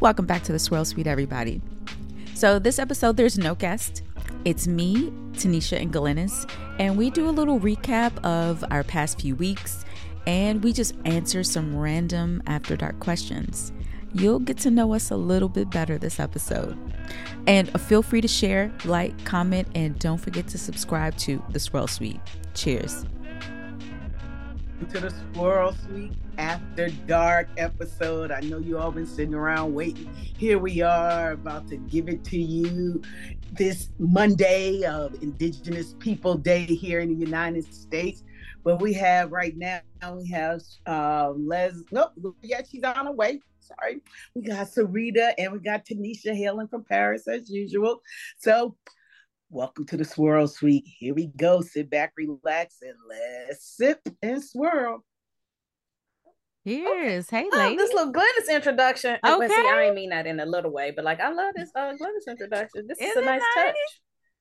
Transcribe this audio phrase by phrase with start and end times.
[0.00, 1.60] Welcome back to the Swirl Suite, everybody.
[2.34, 4.02] So, this episode, there's no guest.
[4.44, 9.34] It's me, Tanisha, and Glennis, and we do a little recap of our past few
[9.34, 9.84] weeks
[10.24, 13.72] and we just answer some random after dark questions.
[14.14, 16.78] You'll get to know us a little bit better this episode.
[17.48, 21.88] And feel free to share, like, comment, and don't forget to subscribe to The Swirl
[21.88, 22.20] Suite.
[22.54, 23.04] Cheers.
[24.78, 28.30] To the Swirl Suite After Dark episode.
[28.30, 30.08] I know you all been sitting around waiting.
[30.14, 33.02] Here we are about to give it to you
[33.52, 38.22] this Monday of Indigenous People Day here in the United States.
[38.64, 39.80] But we have right now,
[40.14, 41.74] we have uh, Les.
[41.92, 43.40] Nope, yeah, she's on her way.
[43.60, 44.00] Sorry.
[44.34, 48.00] We got Sarita and we got Tanisha hailing from Paris as usual.
[48.38, 48.74] So,
[49.50, 50.84] welcome to the Swirl Suite.
[50.86, 51.60] Here we go.
[51.60, 55.04] Sit back, relax, and let's sip and swirl.
[56.64, 59.16] Here's hey Oh, this little Glennis introduction.
[59.24, 59.32] Okay.
[59.32, 59.48] Okay.
[59.48, 61.92] See, I ain't mean that in a little way, but like I love this uh
[61.94, 62.86] Glennis introduction.
[62.86, 63.64] This is Isn't a nice nice?
[63.66, 63.74] touch.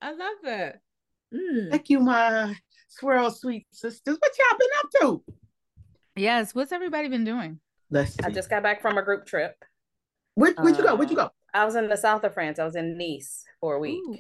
[0.02, 0.76] I love it.
[1.34, 1.72] Mm.
[1.72, 2.54] Thank you, my
[2.90, 4.18] Swirl Suite sisters.
[4.20, 4.90] What y'all been up
[5.26, 5.34] to?
[6.22, 7.60] Yes, what's everybody been doing?
[7.90, 8.20] Let's see.
[8.24, 9.56] I just got back from a group trip.
[10.36, 10.96] Where, where'd you go?
[10.96, 11.30] Where'd you go?
[11.54, 12.60] I was in the south of France.
[12.60, 14.02] I was in Nice for a week.
[14.08, 14.18] Ooh,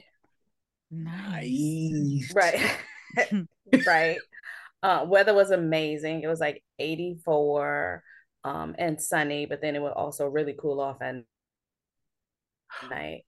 [0.91, 2.33] nice.
[2.35, 2.77] Right.
[3.85, 4.17] right.
[4.83, 6.21] Uh, weather was amazing.
[6.21, 8.03] It was like 84
[8.43, 11.15] um, and sunny, but then it would also really cool off at
[12.89, 13.23] night.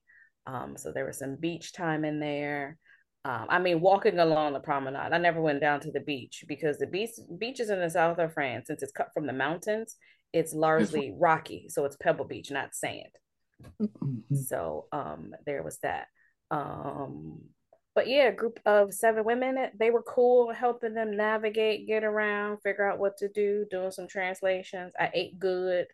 [0.46, 2.78] Um, so there was some beach time in there.
[3.24, 5.12] Um, I mean, walking along the promenade.
[5.12, 8.32] I never went down to the beach because the beach beaches in the south of
[8.32, 9.96] France, since it's cut from the mountains,
[10.32, 13.10] it's largely rocky, so it's pebble beach, not sand.
[14.32, 16.06] So um there was that.
[16.50, 17.40] Um
[17.94, 22.58] but yeah, a group of seven women, they were cool, helping them navigate, get around,
[22.58, 24.92] figure out what to do, doing some translations.
[24.98, 25.86] I ate good.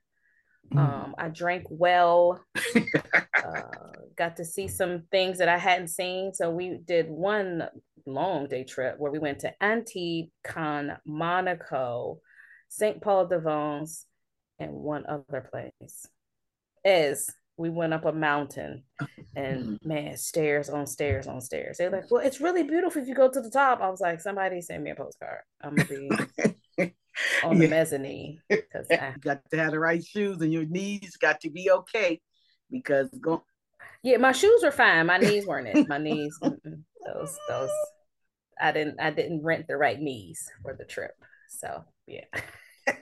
[0.75, 0.79] Mm.
[0.79, 2.45] Um, I drank well.
[2.77, 3.62] uh,
[4.17, 6.34] got to see some things that I hadn't seen.
[6.34, 7.67] So we did one
[8.05, 12.21] long day trip where we went to Antibes, Cannes, Monaco,
[12.69, 13.00] St.
[13.00, 14.05] Paul de Vence,
[14.59, 16.06] and one other place.
[16.84, 18.83] Is we went up a mountain
[19.34, 19.89] and mm-hmm.
[19.89, 21.78] man, stairs on stairs on stairs.
[21.78, 23.81] They're like, well, it's really beautiful if you go to the top.
[23.81, 25.41] I was like, somebody send me a postcard.
[25.62, 26.11] I'm gonna be
[27.45, 27.71] on the Yeah.
[27.71, 31.71] mezzanine because You got to have the right shoes and your knees got to be
[31.71, 32.21] okay
[32.71, 33.43] because go
[34.03, 35.06] Yeah, my shoes were fine.
[35.06, 35.89] My knees weren't it.
[35.89, 37.71] My knees, those, those.
[38.61, 41.12] I didn't, I didn't rent the right knees for the trip.
[41.49, 42.25] So yeah.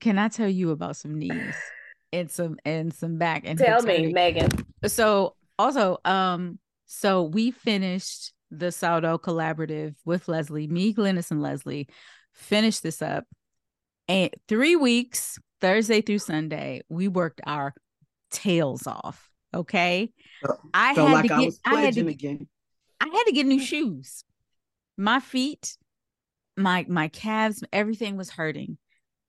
[0.00, 1.54] Can I tell you about some knees
[2.12, 4.14] and some and some back and Tell me, hurting?
[4.14, 4.50] Megan.
[4.86, 11.88] So also, um, so we finished the Saldo collaborative with Leslie, me, Glennis, and Leslie
[12.32, 13.24] finished this up.
[14.08, 17.74] And three weeks, Thursday through Sunday, we worked our
[18.30, 19.28] tails off.
[19.54, 20.12] Okay.
[20.72, 22.48] I felt had like to get was I had to again.
[23.00, 24.24] I had to get new shoes.
[24.96, 25.76] My feet,
[26.56, 28.78] my my calves, everything was hurting.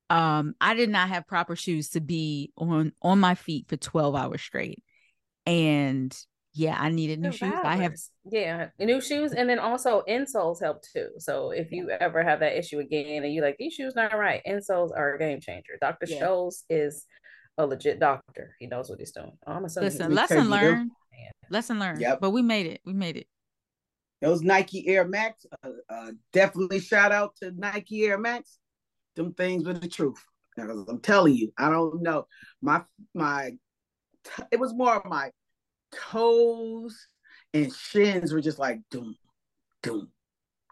[0.09, 4.15] Um, I did not have proper shoes to be on on my feet for 12
[4.15, 4.83] hours straight.
[5.45, 6.15] And
[6.53, 7.53] yeah, I needed new shoes.
[7.63, 7.93] I have
[8.31, 11.09] yeah, new shoes, and then also insoles help too.
[11.19, 14.41] So if you ever have that issue again, and you're like these shoes not right,
[14.47, 15.73] insoles are a game changer.
[15.79, 16.21] Doctor Yeah.
[16.21, 17.05] Scholl's is
[17.57, 18.55] a legit doctor.
[18.59, 19.31] He knows what he's doing.
[19.45, 20.91] Oh, I'm assuming listen, me he's- lesson you, they're- learned.
[21.51, 22.01] Lesson learned.
[22.01, 22.19] Yep.
[22.21, 22.81] But we made it.
[22.85, 23.27] We made it.
[24.21, 28.57] Those Nike Air Max, uh, uh, definitely shout out to Nike Air Max.
[29.19, 30.23] Them things were the truth.
[30.55, 32.25] Because I'm telling you, I don't know.
[32.61, 33.51] My my,
[34.49, 35.31] it was more of my
[35.91, 36.97] toes
[37.53, 39.17] and shins were just like doom,
[39.83, 40.07] doom,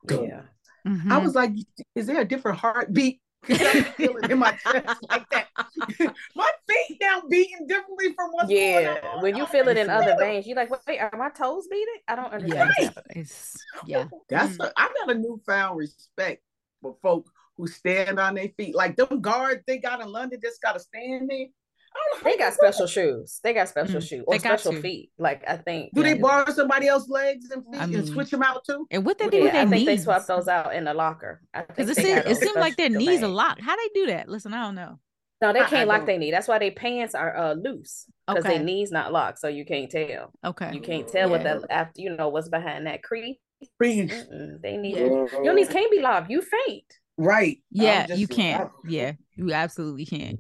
[0.06, 0.30] doom.
[0.30, 0.42] yeah.
[0.86, 1.24] I Mhm.
[1.24, 1.52] was like,
[1.94, 3.20] is there a different heartbeat?
[3.44, 5.48] 'Cause I was feeling in my chest like that.
[6.36, 9.22] my feet now beating differently from what's going Yeah, on.
[9.22, 12.00] when you feel it in other veins, you're like, wait, are my toes beating?
[12.08, 12.74] I don't understand.
[12.78, 12.86] yeah.
[12.86, 13.04] what's.
[13.10, 14.06] It's yeah.
[14.30, 14.66] That's Mm.
[14.66, 16.44] a, I got a newfound respect
[16.82, 18.76] for folk who stand on their feet.
[18.76, 21.48] Like them guards they got in London just gotta stand there.
[21.96, 22.74] I don't know They got do that.
[22.74, 23.40] special shoes.
[23.44, 24.82] They got special Mm, shoes or got special to.
[24.82, 25.12] feet.
[25.18, 25.94] Like I think.
[25.94, 26.14] Do yeah.
[26.14, 28.86] they borrow somebody else's legs and feet I and switch them out too?
[28.92, 30.84] And what they Yeah, do with Yeah, their I think they swap those out in
[30.84, 31.42] the locker.
[31.56, 33.62] Because it, they seem, it seemed like their knees are locked.
[33.62, 34.30] How they do that?
[34.30, 35.00] Listen, I don't know.
[35.42, 36.30] No, they I- I can't lock don't- their knee.
[36.32, 38.56] That's why their pants are uh, loose because Okay.
[38.58, 40.32] their knees not locked, so you can't tell.
[40.46, 40.72] Okay.
[40.74, 43.38] You can't tell what that after you know what's behind that crease.
[43.78, 44.12] Freeze.
[44.12, 45.26] Mm-mm, they need Yeah.
[45.44, 46.30] your knees can't be locked.
[46.30, 46.86] You faint.
[47.18, 47.62] Right.
[47.72, 48.70] Yeah, just- you can't.
[48.70, 50.40] I- Yeah, you absolutely can't.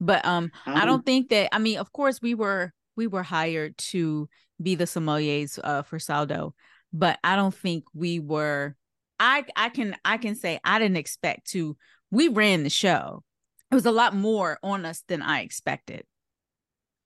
[0.00, 1.54] But um, I I'm- don't think that.
[1.54, 4.28] I mean, of course, we were we were hired to
[4.62, 6.54] be the sommeliers uh, for Saldo,
[6.92, 8.74] but I don't think we were.
[9.20, 11.76] I I can I can say I didn't expect to.
[12.10, 13.22] We ran the show.
[13.70, 16.04] It was a lot more on us than I expected.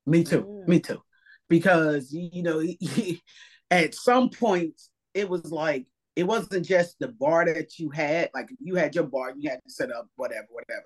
[0.06, 0.42] Me too.
[0.42, 0.68] Mm.
[0.68, 1.02] Me too.
[1.48, 2.62] Because you know,
[3.70, 4.80] at some point
[5.14, 5.86] it was like
[6.20, 8.28] it wasn't just the bar that you had.
[8.34, 10.84] Like you had your bar, you had to set up whatever, whatever.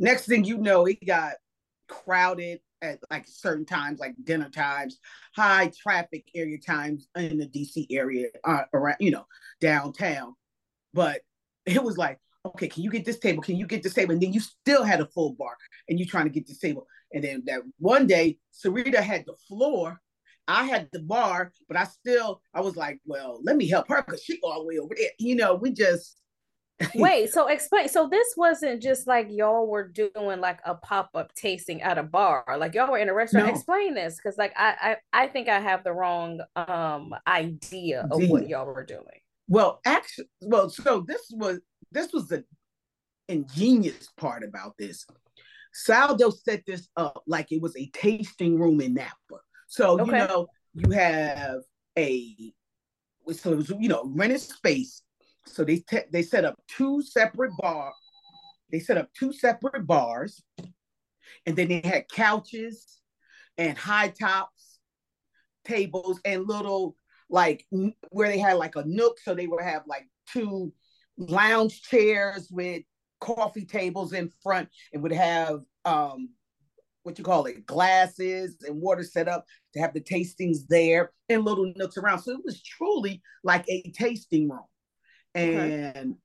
[0.00, 1.34] Next thing you know, it got
[1.86, 4.98] crowded at like certain times, like dinner times,
[5.36, 9.26] high traffic area times in the DC area, uh, around you know
[9.60, 10.34] downtown.
[10.92, 11.20] But
[11.64, 13.44] it was like, okay, can you get this table?
[13.44, 14.10] Can you get this table?
[14.10, 15.56] And then you still had a full bar,
[15.88, 16.88] and you trying to get this table.
[17.12, 20.00] And then that one day, Sarita had the floor.
[20.48, 24.02] I had the bar, but I still, I was like, well, let me help her
[24.02, 25.10] because she all the way over there.
[25.18, 26.22] You know, we just
[26.94, 27.88] Wait, so explain.
[27.88, 32.02] So this wasn't just like y'all were doing like a pop up tasting at a
[32.02, 32.44] bar.
[32.58, 33.46] Like y'all were in a restaurant.
[33.46, 33.52] No.
[33.52, 38.28] Explain this, because like I, I I think I have the wrong um idea of
[38.28, 39.20] what y'all were doing.
[39.48, 41.60] Well, actually, well, so this was
[41.90, 42.44] this was the
[43.28, 45.06] ingenious part about this.
[45.74, 49.40] Saldo set this up like it was a tasting room in Napa.
[49.72, 50.04] So okay.
[50.04, 51.60] you know you have
[51.98, 52.52] a
[53.32, 55.02] so it was you know rented space
[55.46, 57.94] so they te- they set up two separate bar.
[58.70, 60.42] They set up two separate bars,
[61.46, 63.00] and then they had couches
[63.56, 64.78] and high tops,
[65.64, 66.96] tables, and little
[67.30, 67.64] like
[68.10, 70.70] where they had like a nook, so they would have like two
[71.16, 72.82] lounge chairs with
[73.20, 76.28] coffee tables in front, and would have um
[77.02, 79.44] what you call it glasses and water set up
[79.74, 82.20] to have the tastings there and little nooks around.
[82.20, 84.60] So it was truly like a tasting room
[85.34, 86.16] and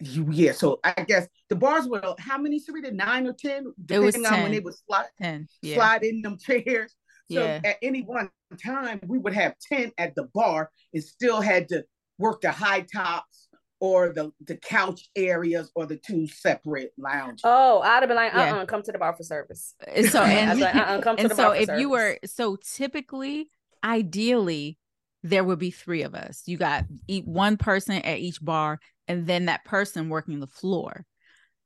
[0.00, 0.10] okay.
[0.10, 0.52] you yeah.
[0.52, 2.60] So I guess the bars were how many?
[2.60, 5.74] Sarita nine or ten, depending on when they would slide 10, yeah.
[5.76, 6.94] slide in them chairs.
[7.30, 7.60] So yeah.
[7.64, 8.30] at any one
[8.64, 11.84] time, we would have ten at the bar and still had to
[12.18, 13.45] work the high tops
[13.86, 17.42] or the the couch areas or the two separate lounges.
[17.44, 19.74] Oh, I'd have been like, uh, uh-uh, come to the bar for service.
[20.10, 21.80] So and, like, uh-uh, come to and the so bar if service.
[21.80, 23.48] you were so typically,
[23.84, 24.76] ideally,
[25.22, 26.42] there would be three of us.
[26.46, 31.04] You got eat one person at each bar, and then that person working the floor.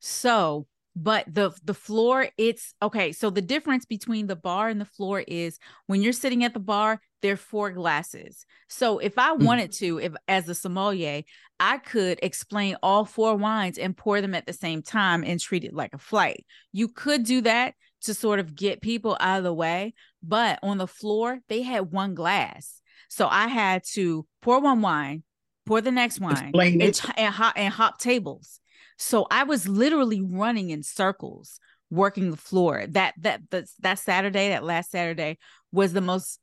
[0.00, 3.12] So, but the the floor, it's okay.
[3.12, 6.60] So the difference between the bar and the floor is when you're sitting at the
[6.60, 8.44] bar, there are four glasses.
[8.68, 9.44] So if I mm.
[9.44, 11.22] wanted to, if as a sommelier,
[11.58, 15.64] I could explain all four wines and pour them at the same time and treat
[15.64, 16.46] it like a flight.
[16.72, 20.78] You could do that to sort of get people out of the way, but on
[20.78, 22.80] the floor, they had one glass.
[23.08, 25.22] So I had to pour one wine,
[25.66, 28.60] pour the next wine, and, and, hop, and hop tables.
[28.96, 31.58] So I was literally running in circles,
[31.90, 32.84] working the floor.
[32.88, 35.38] That that that that Saturday, that last Saturday,
[35.72, 36.39] was the most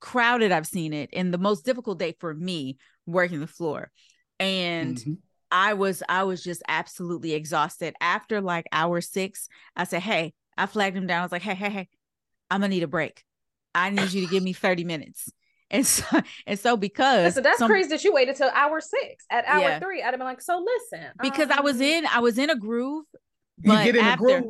[0.00, 3.90] crowded I've seen it, and the most difficult day for me working the floor.
[4.38, 5.14] And mm-hmm.
[5.50, 7.94] I was I was just absolutely exhausted.
[8.00, 11.20] After like hour six, I said, "Hey," I flagged him down.
[11.20, 11.88] I was like, "Hey, hey, hey,
[12.50, 13.24] I'm gonna need a break.
[13.74, 15.30] I need you to give me 30 minutes."
[15.70, 16.02] And so,
[16.46, 19.26] and so because so that's some, crazy that you waited till hour six.
[19.28, 19.78] At hour yeah.
[19.78, 21.08] three, I'd have been like, so listen.
[21.20, 23.04] Because um, I was in, I was in a groove.
[23.58, 24.44] But after,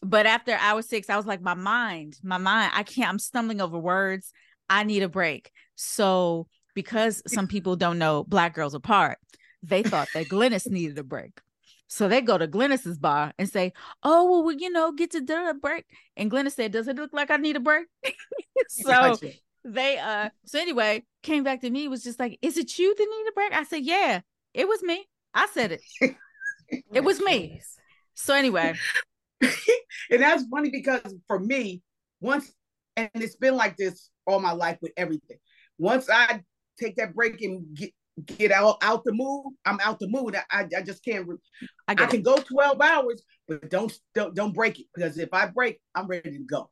[0.00, 3.60] but after hour six, I was like, my mind, my mind, I can't, I'm stumbling
[3.60, 4.32] over words.
[4.70, 5.50] I need a break.
[5.74, 9.18] So because some people don't know black girls apart,
[9.62, 11.40] they thought that Glennis needed a break.
[11.88, 13.72] So they go to Glennis's bar and say,
[14.04, 15.84] "Oh, well, we, you know, get to dinner break."
[16.16, 17.86] And Glennis said, "Does it look like I need a break?"
[18.68, 19.16] so
[19.64, 23.06] they uh so anyway came back to me was just like is it you that
[23.10, 24.20] need a break i said yeah
[24.54, 25.82] it was me i said it
[26.94, 27.60] it was me
[28.14, 28.74] so anyway
[29.42, 31.82] and that's funny because for me
[32.20, 32.52] once
[32.96, 35.38] and it's been like this all my life with everything
[35.78, 36.40] once i
[36.78, 37.92] take that break and get
[38.26, 41.26] get out out the mood i'm out the mood i, I just can't
[41.88, 45.46] I, I can go 12 hours but don't, don't don't break it because if i
[45.46, 46.70] break i'm ready to go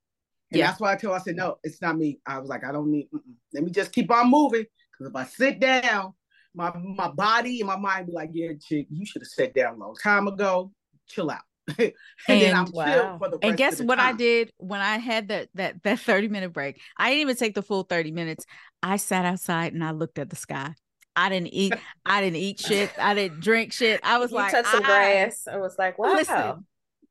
[0.50, 0.69] and yeah.
[0.69, 2.21] that's why I told I said, no, it's not me.
[2.27, 3.35] I was like, I don't need, mm-mm.
[3.53, 4.65] let me just keep on moving.
[4.93, 6.15] Because if I sit down,
[6.55, 9.75] my my body and my mind be like, yeah, chick, you should have sat down
[9.75, 10.73] a long time ago.
[11.07, 11.43] Chill out.
[11.79, 11.93] And,
[12.29, 13.19] and, then I'm wow.
[13.19, 14.15] for the And guess what time.
[14.15, 16.81] I did when I had that that that 30 minute break?
[16.97, 18.47] I didn't even take the full 30 minutes.
[18.83, 20.75] I sat outside and I looked at the sky.
[21.17, 21.75] I didn't eat.
[22.07, 22.91] I didn't eat shit.
[22.99, 24.01] I didn't drink shit.
[24.05, 25.47] I was you like, touched some grass.
[25.51, 26.15] I was like, wow.
[26.15, 26.67] Listen,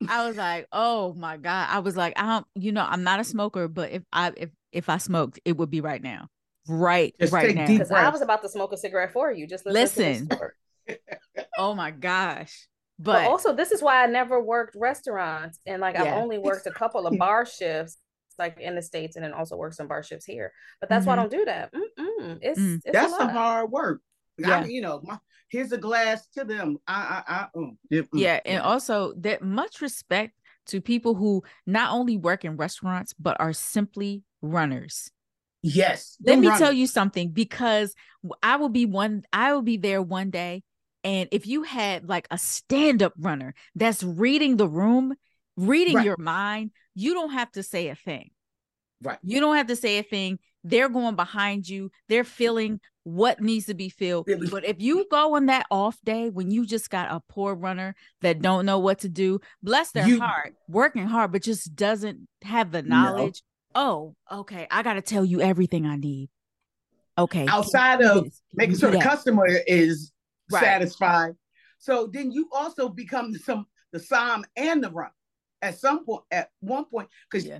[0.08, 1.68] I was like, oh my God.
[1.70, 4.50] I was like, I don't, you know, I'm not a smoker, but if I if
[4.72, 6.28] if I smoked, it would be right now.
[6.68, 7.68] Right, just right now.
[7.68, 9.48] Because I was about to smoke a cigarette for you.
[9.48, 10.28] Just listen.
[10.30, 10.98] listen.
[11.58, 12.68] oh my gosh.
[13.00, 16.04] But, but, also, this is why I never worked restaurants, and like yeah.
[16.04, 17.98] I've only worked a couple of bar shifts,
[18.39, 20.51] like in the states, and then also worked some bar shifts here.
[20.80, 21.10] But that's mm-hmm.
[21.10, 21.30] why I mm-hmm.
[21.30, 21.74] don't do that.
[21.74, 22.39] Mm-mm.
[22.42, 22.82] It's, mm.
[22.84, 24.01] it's that's a hard work.
[24.39, 24.58] Yeah.
[24.58, 25.18] I mean, you know, my,
[25.50, 26.77] here's a glass to them.
[26.88, 30.34] I, I, I, mm, mm, yeah, and also that much respect
[30.68, 35.12] to people who not only work in restaurants but are simply runners.
[35.63, 36.18] Yes.
[36.24, 36.60] Let me runners.
[36.60, 37.96] tell you something because
[38.44, 40.63] I will be one I will be there one day
[41.08, 45.16] and if you had like a stand-up runner that's reading the room,
[45.56, 46.06] reading right.
[46.06, 48.32] your mind, you don't have to say a thing.
[49.02, 49.18] Right.
[49.24, 50.40] You don't have to say a thing.
[50.66, 51.92] They're going behind you.
[52.10, 54.28] They're feeling what needs to be filled.
[54.52, 57.96] But if you go on that off day when you just got a poor runner
[58.20, 62.28] that don't know what to do, bless their you, heart, working hard, but just doesn't
[62.42, 63.44] have the knowledge.
[63.74, 64.14] No.
[64.30, 64.68] Oh, okay.
[64.70, 66.30] I got to tell you everything I need.
[67.18, 67.46] Okay.
[67.48, 70.12] Outside of making sure the customer is
[70.51, 70.63] right.
[70.63, 71.34] satisfied.
[71.80, 75.12] So then you also become some the somm and the run
[75.62, 77.60] at some point at one point because yeah.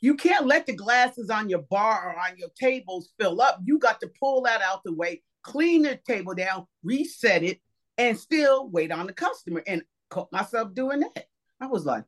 [0.00, 3.60] you can't let the glasses on your bar or on your tables fill up.
[3.64, 7.60] You got to pull that out the way, clean the table down, reset it,
[7.98, 9.62] and still wait on the customer.
[9.66, 11.24] And caught myself doing that.
[11.60, 12.04] I was like,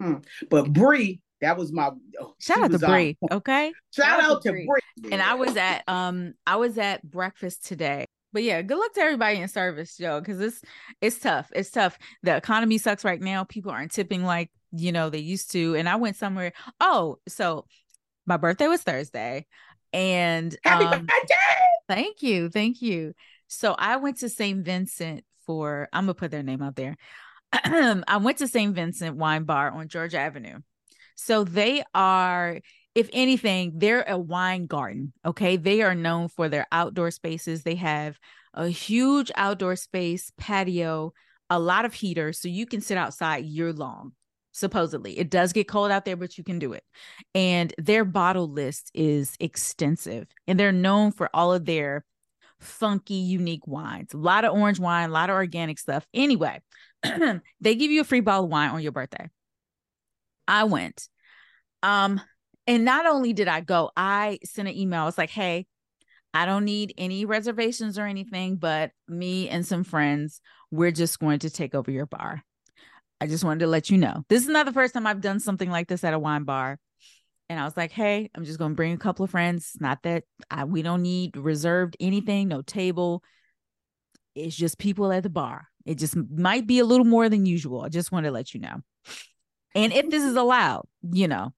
[0.00, 0.16] hmm.
[0.50, 1.90] But Bree, that was my
[2.20, 3.16] oh, shout out to Bree.
[3.30, 3.72] Okay.
[3.92, 5.10] Shout, shout out, out to Bree.
[5.10, 9.00] And I was at um I was at breakfast today but yeah, good luck to
[9.00, 10.62] everybody in service, yo, because it's
[11.00, 11.50] it's tough.
[11.54, 11.98] It's tough.
[12.22, 13.44] The economy sucks right now.
[13.44, 15.74] People aren't tipping like you know they used to.
[15.74, 16.52] And I went somewhere.
[16.80, 17.66] Oh, so
[18.26, 19.46] my birthday was Thursday,
[19.92, 21.34] and happy um, birthday!
[21.88, 23.14] Thank you, thank you.
[23.48, 24.64] So I went to St.
[24.64, 25.88] Vincent for.
[25.92, 26.96] I'm gonna put their name out there.
[27.52, 28.74] I went to St.
[28.74, 30.60] Vincent Wine Bar on Georgia Avenue.
[31.16, 32.60] So they are
[33.00, 35.14] if anything, they're a wine garden.
[35.24, 35.56] Okay.
[35.56, 37.62] They are known for their outdoor spaces.
[37.62, 38.18] They have
[38.52, 41.14] a huge outdoor space, patio,
[41.48, 42.38] a lot of heaters.
[42.38, 44.12] So you can sit outside year long,
[44.52, 45.18] supposedly.
[45.18, 46.84] It does get cold out there, but you can do it.
[47.34, 50.26] And their bottle list is extensive.
[50.46, 52.04] And they're known for all of their
[52.58, 54.12] funky, unique wines.
[54.12, 56.06] A lot of orange wine, a lot of organic stuff.
[56.12, 56.60] Anyway,
[57.02, 59.30] they give you a free bottle of wine on your birthday.
[60.46, 61.08] I went.
[61.82, 62.20] Um,
[62.66, 65.08] and not only did I go, I sent an email.
[65.08, 65.66] It's like, hey,
[66.32, 70.40] I don't need any reservations or anything, but me and some friends,
[70.70, 72.42] we're just going to take over your bar.
[73.20, 74.24] I just wanted to let you know.
[74.28, 76.78] This is not the first time I've done something like this at a wine bar.
[77.48, 79.72] And I was like, hey, I'm just going to bring a couple of friends.
[79.80, 83.24] Not that I, we don't need reserved anything, no table.
[84.36, 85.66] It's just people at the bar.
[85.84, 87.82] It just might be a little more than usual.
[87.82, 88.80] I just want to let you know.
[89.74, 91.52] And if this is allowed, you know,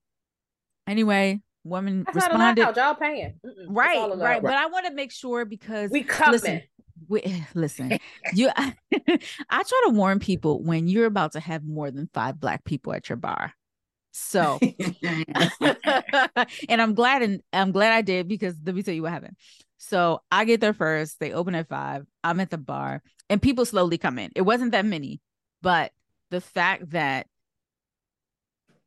[0.86, 2.62] Anyway, woman That's responded.
[2.62, 3.34] Not Y'all paying.
[3.44, 3.66] Mm-mm.
[3.68, 4.42] Right, right.
[4.42, 6.32] But I want to make sure because we coming.
[6.32, 6.62] Listen,
[7.08, 7.22] we,
[7.54, 7.98] listen
[8.32, 8.74] you I,
[9.50, 12.92] I try to warn people when you're about to have more than five black people
[12.92, 13.52] at your bar
[14.12, 14.58] so
[16.68, 19.36] and i'm glad and i'm glad i did because let me tell you what happened
[19.78, 23.64] so i get there first they open at five i'm at the bar and people
[23.64, 25.20] slowly come in it wasn't that many
[25.62, 25.92] but
[26.30, 27.26] the fact that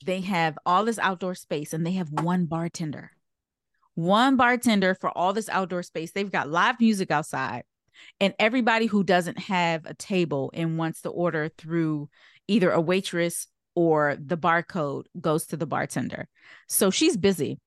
[0.04, 3.12] they have all this outdoor space and they have one bartender.
[3.94, 6.12] One bartender for all this outdoor space.
[6.12, 7.64] They've got live music outside.
[8.20, 12.10] And everybody who doesn't have a table and wants to order through
[12.48, 16.28] either a waitress or the barcode goes to the bartender.
[16.68, 17.60] So she's busy.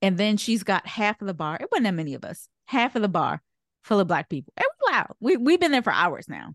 [0.00, 1.58] And then she's got half of the bar.
[1.60, 2.48] It wasn't that many of us.
[2.66, 3.42] Half of the bar
[3.86, 4.52] full of black people.
[4.56, 5.14] Was loud.
[5.20, 6.54] We we've been there for hours now.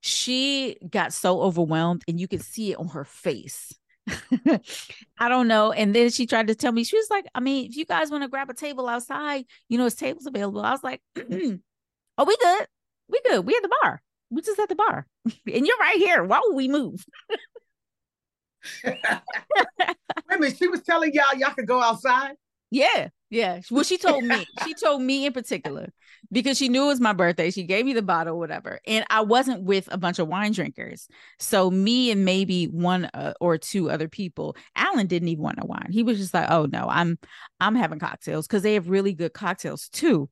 [0.00, 3.72] She got so overwhelmed, and you could see it on her face.
[5.18, 5.72] I don't know.
[5.72, 8.10] And then she tried to tell me, she was like, I mean, if you guys
[8.10, 10.60] want to grab a table outside, you know, it's tables available.
[10.60, 12.66] I was like, oh, we good.
[13.08, 13.46] We good.
[13.46, 14.02] We at the bar.
[14.30, 15.06] We just at the bar.
[15.24, 16.24] and you're right here.
[16.24, 17.04] Why would we move?
[18.84, 20.58] Wait a minute.
[20.58, 22.34] She was telling y'all y'all could go outside.
[22.70, 23.60] Yeah, yeah.
[23.70, 24.46] Well, she told me.
[24.64, 25.92] she told me in particular
[26.32, 27.50] because she knew it was my birthday.
[27.50, 31.08] She gave me the bottle, whatever, and I wasn't with a bunch of wine drinkers.
[31.38, 34.56] So me and maybe one uh, or two other people.
[34.76, 35.88] Alan didn't even want a wine.
[35.90, 37.18] He was just like, "Oh no, I'm
[37.60, 40.30] I'm having cocktails because they have really good cocktails too."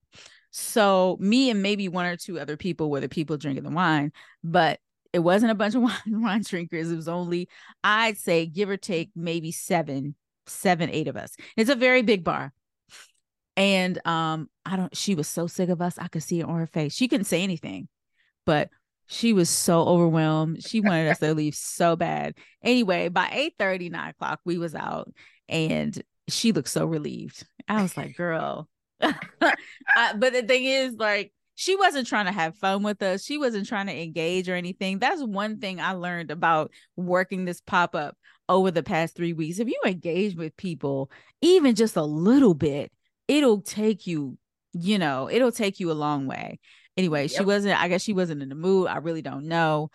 [0.50, 4.12] So me and maybe one or two other people were the people drinking the wine,
[4.42, 4.80] but
[5.12, 6.90] it wasn't a bunch of wine, wine drinkers.
[6.90, 7.48] It was only,
[7.84, 10.14] I'd say, give or take, maybe seven
[10.48, 11.36] seven, eight of us.
[11.56, 12.52] It's a very big bar.
[13.56, 15.98] And um, I don't, she was so sick of us.
[15.98, 16.94] I could see it on her face.
[16.94, 17.88] She couldn't say anything,
[18.44, 18.68] but
[19.06, 20.62] she was so overwhelmed.
[20.62, 22.34] She wanted us to leave so bad.
[22.62, 25.10] Anyway, by 8 30, 9 o'clock, we was out
[25.48, 27.46] and she looked so relieved.
[27.68, 28.68] I was like, girl.
[29.00, 33.24] I, but the thing is, like, she wasn't trying to have fun with us.
[33.24, 34.98] She wasn't trying to engage or anything.
[34.98, 38.16] That's one thing I learned about working this pop up
[38.48, 41.10] over the past three weeks, if you engage with people
[41.40, 42.92] even just a little bit,
[43.28, 44.38] it'll take you,
[44.72, 46.58] you know, it'll take you a long way.
[46.96, 47.30] Anyway, yep.
[47.30, 48.88] she wasn't, I guess she wasn't in the mood.
[48.88, 49.90] I really don't know.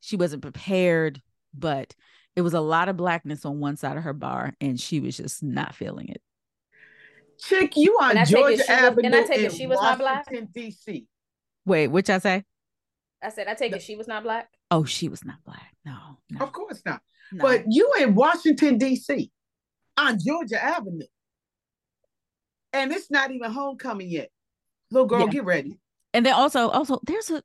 [0.00, 1.20] She wasn't prepared,
[1.54, 1.94] but
[2.36, 5.16] it was a lot of blackness on one side of her bar, and she was
[5.16, 6.22] just not feeling it.
[7.38, 9.66] Chick, you on And I take it Georgia was- Avenue and I take it she
[9.66, 10.26] was not black?
[10.26, 11.06] Washington D.C.
[11.64, 12.44] Wait, which I say?
[13.22, 14.48] I said, I take it she was not black.
[14.70, 15.74] Oh, she was not black.
[15.84, 15.96] No,
[16.30, 16.44] no.
[16.44, 17.00] Of course not.
[17.32, 17.42] no.
[17.42, 19.30] But you in Washington D.C.
[19.96, 21.06] on Georgia Avenue,
[22.72, 24.30] and it's not even homecoming yet.
[24.90, 25.26] Little girl, Yeah.
[25.30, 25.78] get ready.
[26.14, 27.42] and then also, also there's a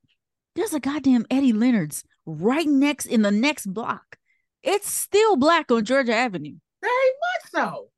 [0.55, 4.17] there's a goddamn Eddie Leonard's right next in the next block.
[4.63, 6.55] It's still black on Georgia Avenue.
[6.81, 7.89] Very much so.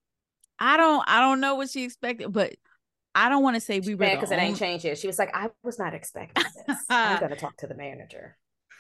[0.60, 2.56] I don't I don't know what she expected, but
[3.16, 4.98] I don't want to say we were because it ain't changed yet.
[4.98, 6.78] She was like, I was not expecting this.
[6.90, 8.38] I'm gonna talk to the manager.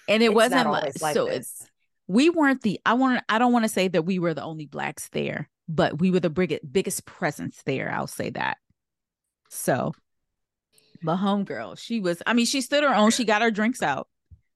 [0.08, 1.38] and it It's wasn't not like, like so this.
[1.38, 1.70] it's
[2.08, 4.66] we weren't the I want I don't want to say that we were the only
[4.66, 7.92] blacks there, but we were the big, biggest presence there.
[7.92, 8.58] I'll say that.
[9.50, 9.94] So,
[11.04, 12.22] but homegirl, she was.
[12.26, 13.12] I mean, she stood her own.
[13.12, 14.08] She got her drinks out,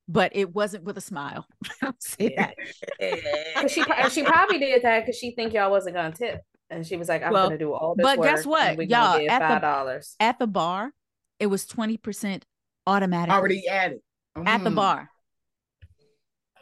[0.07, 1.45] but it wasn't with a smile.
[1.81, 2.55] I'll say that.
[3.55, 6.85] 'Cause she pro- she probably did that because she think y'all wasn't gonna tip, and
[6.85, 8.03] she was like, I'm Well, gonna do all this.
[8.03, 8.89] but guess work, and what?
[8.89, 10.15] Y'all, at the- five dollars.
[10.19, 10.91] At the bar,
[11.39, 12.45] it was twenty percent
[12.87, 13.33] automatic.
[13.33, 13.99] Already added.
[14.45, 14.75] at the Mm.
[14.75, 15.09] bar.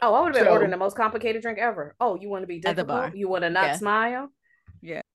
[0.01, 1.95] Oh, I would have been So- ordering the most complicated drink ever.
[1.99, 2.87] Oh, you want to be At the difficult?
[2.87, 3.11] bar.
[3.15, 3.75] You want to not Yeah.
[3.77, 4.29] smile?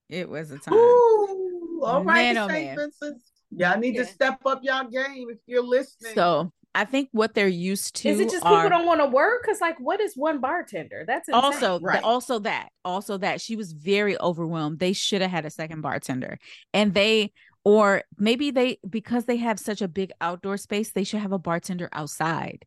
[0.08, 0.75] Yeah, it was a time.
[0.75, 2.66] Ooh, all right, Man, oh, St.
[2.66, 2.76] man.
[2.76, 3.23] Vincent.
[3.56, 6.14] Y'all need to step up y'all game if you're listening.
[6.14, 9.06] So I think what they're used to Is it just are people don't want to
[9.06, 9.42] work?
[9.42, 11.04] Because like, what is one bartender?
[11.06, 11.42] That's insane.
[11.44, 12.02] also th- Right.
[12.02, 16.38] also that also that she was very overwhelmed they should have had a second bartender
[16.73, 17.32] and they
[17.64, 21.38] or maybe they because they have such a big outdoor space they should have a
[21.38, 22.64] bartender outside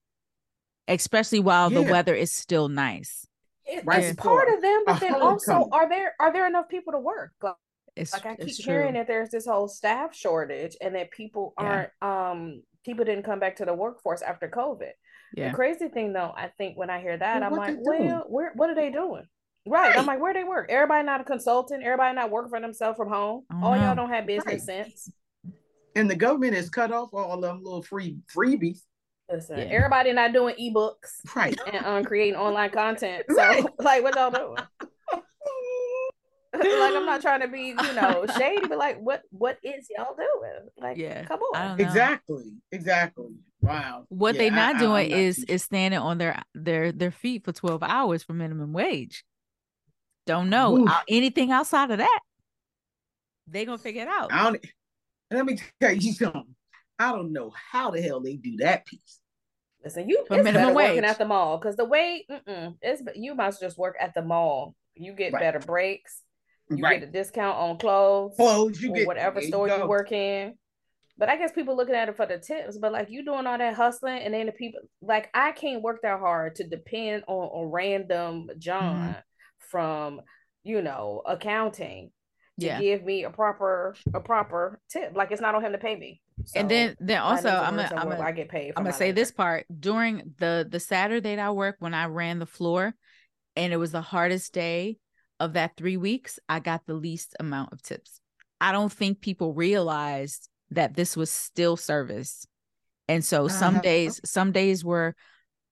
[0.87, 3.27] especially while the weather is still nice
[3.67, 5.73] It- Right it's part of them, but then also, homecoming.
[5.73, 7.31] are there are there enough people to work?
[7.41, 7.55] Like,
[7.95, 11.11] it's, like I keep it's hearing true that there's this whole staff shortage, and that
[11.11, 14.91] people aren't um people didn't come back to the workforce after COVID.
[15.35, 18.25] yeah The crazy thing though, I think when I hear that, Well, I'm like, well,
[18.29, 19.25] where what are they doing?
[19.69, 19.97] Right.
[19.97, 20.67] I'm like, where they work?
[20.69, 23.43] Everybody not a consultant, everybody not working for themselves from home.
[23.51, 23.81] Oh, All no.
[23.83, 24.85] y'all don't have business Right.
[24.85, 25.11] sense.
[25.95, 28.79] and the government has cut off all them little free freebies.
[29.29, 29.65] Listen, Yeah.
[29.65, 31.57] everybody not doing ebooks Right.
[31.71, 33.25] and um creating online content.
[33.29, 33.63] So Right.
[33.79, 34.57] like what y'all doing?
[36.53, 40.15] like I'm not trying to be, you know, shady, but like what what is y'all
[40.15, 40.69] doing?
[40.77, 41.55] Like Yeah, come on.
[41.55, 41.83] I don't know.
[41.85, 42.53] Exactly.
[42.71, 43.35] Exactly.
[43.61, 44.05] Wow.
[44.09, 46.91] what Yeah, they not I- doing I'm not is too is standing on their their
[46.91, 49.25] their feet for 12 hours for minimum wage
[50.25, 50.91] don't know Oof.
[51.09, 52.19] Anything outside of that
[53.47, 54.65] they gonna figure it out I don't.
[55.31, 56.55] Let me tell you something.
[56.99, 59.19] I don't know how the hell they do that piece.
[59.83, 63.01] Listen, you For it's minimum better working at the mall because the way mm-mm, it's
[63.15, 64.75] you must just work at the mall.
[64.95, 65.41] You get Right.
[65.41, 66.23] better breaks.
[66.69, 66.99] You right.
[66.99, 70.11] get a discount on clothes, Clothes you or get whatever there you store you, work
[70.11, 70.55] in.
[71.17, 72.77] But I guess people looking at it for the tips.
[72.77, 76.01] But like you doing all that hustling, and then the people like I can't work
[76.03, 79.19] that hard to depend on a random John Mm-hmm.
[79.59, 80.21] from
[80.63, 82.11] you know accounting
[82.59, 85.15] to yeah give me a proper a proper tip.
[85.15, 86.21] Like it's not on him to pay me.
[86.55, 88.73] And then then also i'm gonna i'm get paid.
[88.75, 89.15] I'm gonna say labor.
[89.15, 92.93] this part during the the Saturday that I worked when I ran the floor,
[93.55, 94.97] and it was the hardest day
[95.39, 96.39] of that three weeks.
[96.47, 98.21] I got the least amount of tips.
[98.61, 102.45] I don't think people realized that this was still service,
[103.07, 103.81] and so some Uh-huh.
[103.81, 105.15] days some days were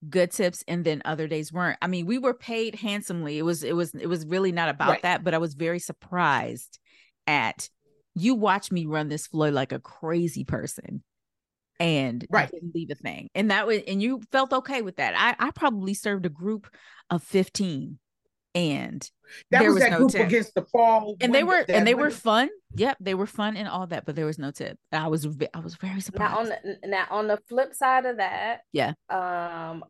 [0.08, 1.78] good tips and then other days weren't.
[1.80, 3.38] I mean, we were paid handsomely.
[3.38, 5.02] It was it was it was really not about Right.
[5.02, 6.78] that, but I was very surprised
[7.26, 7.68] at
[8.18, 11.04] you watch me run this floor like a crazy person
[11.78, 12.50] and Right.
[12.50, 13.28] didn't leave a thing.
[13.34, 15.14] And that was and you felt okay with that.
[15.16, 16.66] I I probably served a group
[17.10, 17.98] of 15
[18.54, 19.02] and
[19.50, 20.26] That there was, was that no group tip.
[20.28, 21.16] against the fall.
[21.20, 22.48] and they were and they were fun.
[22.74, 24.78] Yep, they were fun and all that, but there was no tip.
[24.92, 26.32] I was I was very surprised.
[26.32, 28.94] Now on the now on the flip side of that, Yeah.
[29.10, 29.84] Um,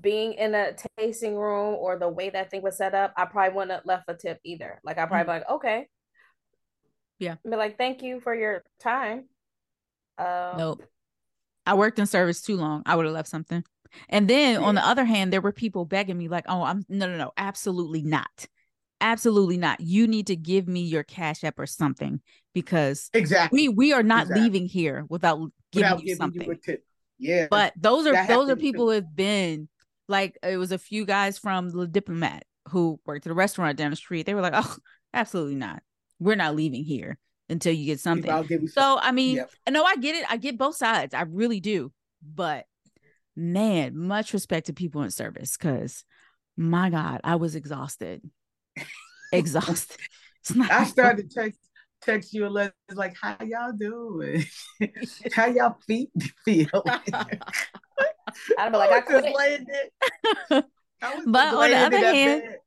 [0.00, 3.54] being in a tasting room or the way that thing was set up, I probably
[3.56, 4.80] wouldn't have left a tip either.
[4.84, 5.88] Like I probably be like, okay.
[7.18, 7.36] Yeah.
[7.48, 9.24] be like, thank you for your time.
[10.18, 10.82] Um, Nope.
[11.66, 12.82] I worked in service too long.
[12.86, 13.64] I would have left something.
[14.08, 17.08] And then on the other hand, there were people begging me, like, oh, I'm no,
[17.08, 18.46] no, no, absolutely not.
[19.00, 19.80] Absolutely not.
[19.80, 22.20] You need to give me your cash app or something
[22.54, 24.42] because exactly we we are not Exactly.
[24.42, 25.38] leaving here without
[25.72, 26.42] giving without you giving something.
[26.44, 26.84] you a tip.
[27.18, 28.60] Yeah, but those are those are too.
[28.60, 29.68] people who have been
[30.08, 33.90] like it was a few guys from the diplomat who worked at a restaurant down
[33.90, 34.26] the street.
[34.26, 34.76] They were like, oh,
[35.12, 35.82] absolutely not.
[36.18, 38.30] We're not leaving here until you get something.
[38.48, 39.50] You So I mean, Yep.
[39.70, 40.24] no, I get it.
[40.30, 41.14] I get both sides.
[41.14, 41.92] I really do.
[42.22, 42.66] But
[43.36, 46.04] man, much respect to people in service because
[46.56, 48.22] my God, I was exhausted.
[49.32, 50.00] exhausted.
[50.70, 51.58] I started to text
[52.00, 54.44] text you a letter like, "How y'all doing?
[55.32, 56.10] How y'all feet
[56.44, 56.68] feel?"
[58.58, 60.64] I'd be like, I just laying there.
[61.26, 62.58] but on the other hand, bed.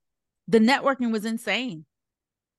[0.48, 1.86] the networking was insane.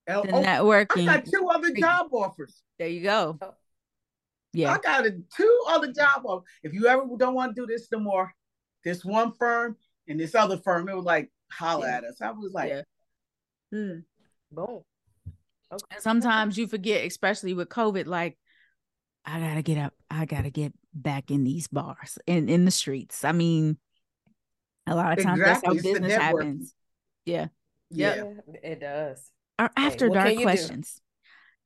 [0.09, 1.07] The oh, networking.
[1.07, 2.63] I got two other job offers.
[2.79, 3.39] There you go.
[4.55, 4.73] Yeah.
[4.73, 6.49] I got a, two other job offers.
[6.63, 8.33] If you ever don't want to do this no more,
[8.85, 9.77] this one firm
[10.09, 11.97] and this other firm, it was like holler yeah.
[11.99, 12.23] at us.
[12.23, 12.83] I was like, yeah.
[13.71, 13.99] hmm.
[14.51, 14.81] boom.
[15.71, 15.97] Okay.
[15.99, 18.39] Sometimes you forget, especially with COVID, like
[19.27, 23.25] I gotta get up, I gotta get back in these bars and in the streets.
[23.25, 23.77] I mean,
[24.87, 25.77] a lot of times exactly.
[25.77, 26.75] that's how business happens.
[27.27, 27.49] Yeah.
[27.91, 28.17] Yeah.
[28.17, 28.61] yeah.
[28.63, 29.31] It does.
[29.59, 31.01] Our after dark questions.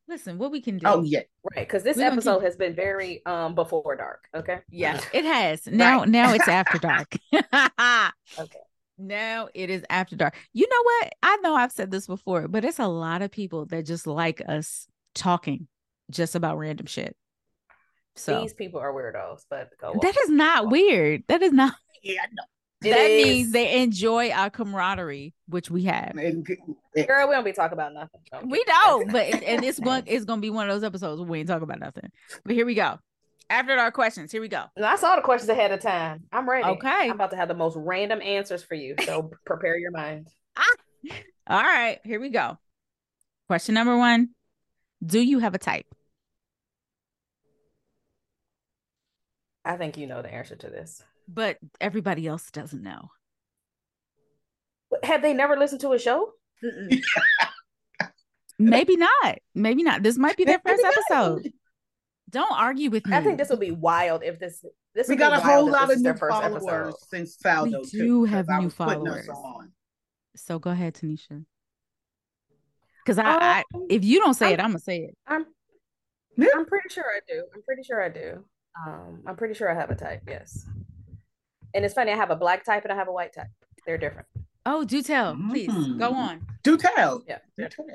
[0.09, 0.87] Listen, what we can do.
[0.87, 1.21] Oh yeah,
[1.55, 1.67] right.
[1.67, 2.45] Because this episode keep...
[2.45, 4.29] has been very um before dark.
[4.35, 4.61] Okay.
[4.71, 5.67] Yeah, it has.
[5.73, 6.09] Now, right.
[6.09, 7.15] now it's after dark.
[7.33, 8.59] okay.
[8.99, 10.37] Now it is after dark.
[10.53, 11.13] You know what?
[11.23, 14.43] I know I've said this before, but it's a lot of people that just like
[14.47, 15.69] us talking
[16.11, 17.17] just about random shit.
[18.15, 21.23] So these people are weirdos, but that is not weird.
[21.29, 21.75] That is not.
[22.03, 22.45] Yeah, no.
[22.85, 23.25] It that is.
[23.25, 26.15] means they enjoy our camaraderie, which we have.
[26.15, 28.21] Girl, we don't be talking about nothing.
[28.33, 28.47] Okay.
[28.47, 31.31] We don't, but it, and it's one it's gonna be one of those episodes where
[31.31, 32.11] we ain't talking about nothing.
[32.45, 32.99] But here we go.
[33.51, 34.65] After our questions, here we go.
[34.83, 36.25] I saw the questions ahead of time.
[36.33, 36.65] I'm ready.
[36.65, 36.89] Okay.
[36.89, 38.95] I'm about to have the most random answers for you.
[39.05, 40.29] So prepare your mind.
[40.57, 40.65] Ah.
[41.49, 42.59] All right, here we go.
[43.49, 44.31] Question number one.
[45.05, 45.87] Do you have a type?
[49.65, 53.11] I think you know the answer to this but everybody else doesn't know.
[55.03, 56.33] Have they never listened to a show?
[58.59, 59.39] Maybe not.
[59.55, 60.03] Maybe not.
[60.03, 61.53] This might be their first episode.
[62.31, 63.17] Don't argue with me.
[63.17, 64.65] I think this will be wild if this.
[64.95, 66.95] This we got a whole lot of new followers episode.
[67.09, 67.81] since Saldo.
[67.81, 69.29] We do too, have new followers.
[70.37, 71.45] So go ahead, Tanisha.
[73.05, 75.17] Because I, um, I, if you don't say I'm, it, I'm gonna say it.
[75.27, 75.47] I'm,
[76.39, 77.45] I'm pretty sure I do.
[77.55, 78.45] I'm pretty sure I do.
[78.87, 80.23] Um, I'm pretty sure I have a type.
[80.29, 80.67] Yes.
[81.75, 83.49] And it's funny, I have a black type and I have a white type.
[83.87, 84.27] They're different.
[84.65, 85.69] Oh, do tell, please.
[85.69, 85.99] Mm.
[85.99, 86.47] Go on.
[86.63, 87.23] Do tell.
[87.27, 87.39] Yeah.
[87.57, 87.87] Do tell.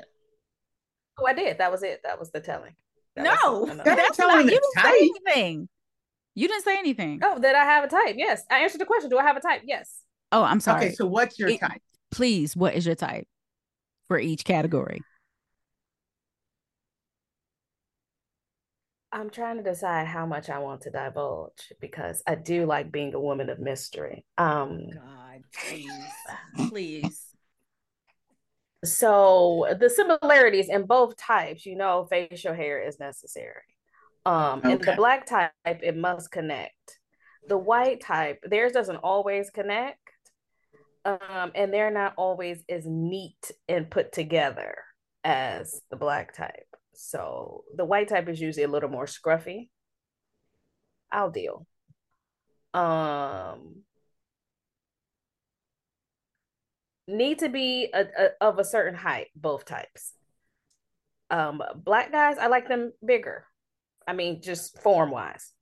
[1.18, 1.58] Oh, I did.
[1.58, 2.00] That was it.
[2.04, 2.74] That was the telling.
[3.16, 4.44] That no, was, that's not.
[4.44, 4.84] You didn't type.
[4.84, 5.68] say anything.
[6.34, 7.20] You didn't say anything.
[7.22, 8.14] Oh, that I have a type.
[8.16, 9.10] Yes, I answered the question.
[9.10, 9.62] Do I have a type?
[9.64, 10.02] Yes.
[10.30, 10.86] Oh, I'm sorry.
[10.86, 11.80] Okay, so what's your it, type?
[12.10, 13.26] Please, what is your type
[14.06, 15.02] for each category?
[19.10, 23.14] I'm trying to decide how much I want to divulge because I do like being
[23.14, 24.24] a woman of mystery.
[24.36, 27.24] Um God, please, please.
[28.84, 33.62] So the similarities in both types, you know, facial hair is necessary.
[34.24, 34.72] Um, okay.
[34.72, 36.98] in the black type, it must connect.
[37.48, 39.98] The white type, theirs doesn't always connect.
[41.04, 44.76] Um, and they're not always as neat and put together
[45.24, 46.67] as the black type.
[47.00, 49.68] So the white type is usually a little more scruffy.
[51.12, 51.64] I'll deal.
[52.74, 53.82] Um,
[57.06, 60.12] need to be a, a, of a certain height, both types.
[61.30, 63.44] Um, black guys, I like them bigger.
[64.08, 65.52] I mean, just form wise.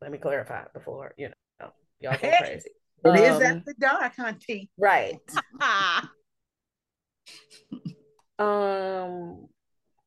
[0.00, 2.70] Let me clarify before you know y'all go crazy.
[3.04, 4.70] It um, is after dark, auntie.
[4.78, 5.18] Right.
[8.38, 9.48] um,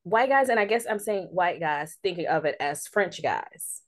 [0.10, 3.82] white guys, and I guess I'm saying white guys, thinking of it as French guys.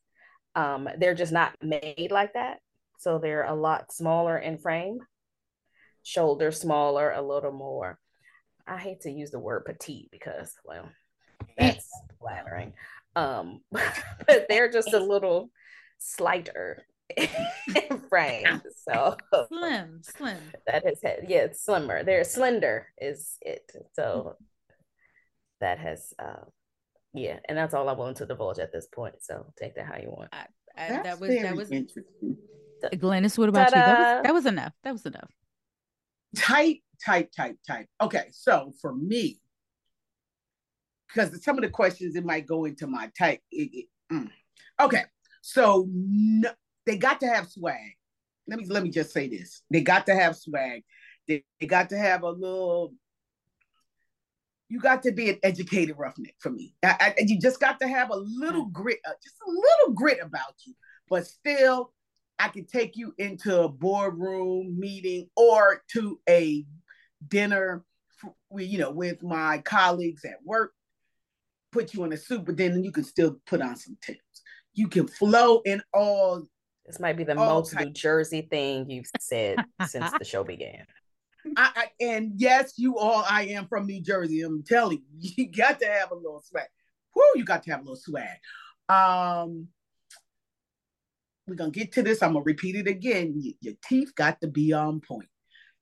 [0.56, 2.60] Um, they're just not made like that.
[3.00, 5.00] So they're a lot smaller in frame,
[6.04, 7.98] shoulder smaller, a little more.
[8.68, 10.90] I hate to use the word petite because, well,
[11.58, 12.74] that's flattering.
[13.16, 15.50] Um, but they're just a little
[15.98, 18.62] slighter in frame.
[18.88, 20.38] So slim, slim.
[20.68, 22.04] That is yeah, it's slimmer.
[22.04, 23.72] They're slender is it.
[23.94, 24.36] So
[25.62, 26.44] that has uh
[27.14, 29.98] yeah and that's all i'm willing to divulge at this point so take that how
[29.98, 30.30] you want.
[30.34, 30.46] I,
[30.78, 32.38] I, that was that was interesting.
[32.94, 33.80] Glennis what about Ta-da.
[33.80, 33.86] you?
[33.86, 34.74] That was, that was enough.
[34.84, 35.32] That was enough.
[36.38, 39.40] Type type type type okay so for me
[41.08, 44.30] because some of the questions it might go into my type it, it, mm.
[44.82, 45.06] okay
[45.42, 46.50] so no,
[46.86, 47.96] they got to have swag.
[48.48, 49.62] Let me let me just say this.
[49.70, 50.84] They got to have swag.
[51.28, 52.94] They, they got to have a little
[54.70, 56.74] you got to be an educated roughneck for me.
[56.84, 58.72] I, I, you just got to have a little mm.
[58.72, 60.76] grit, uh, just a little grit about you.
[61.10, 61.92] But still,
[62.38, 66.66] I could take you into a boardroom meeting or to a
[67.28, 67.84] dinner,
[68.20, 70.72] for, you know, with my colleagues at work.
[71.72, 74.42] Put you in a suit, but then you can still put on some tips.
[74.74, 76.48] You can flow in all.
[76.86, 77.86] This might be the most types.
[77.86, 80.86] New Jersey thing you've said since the show began.
[81.56, 84.42] I, I, and yes, you all, I am from New Jersey.
[84.42, 86.68] I'm telling you, you got to have a little swag.
[87.16, 88.38] Whoo, you got to have a little swag.
[88.88, 89.68] Um,
[91.48, 92.22] we're gonna get to this.
[92.22, 93.42] I'm gonna repeat it again.
[93.62, 95.30] your teeth got to be on point.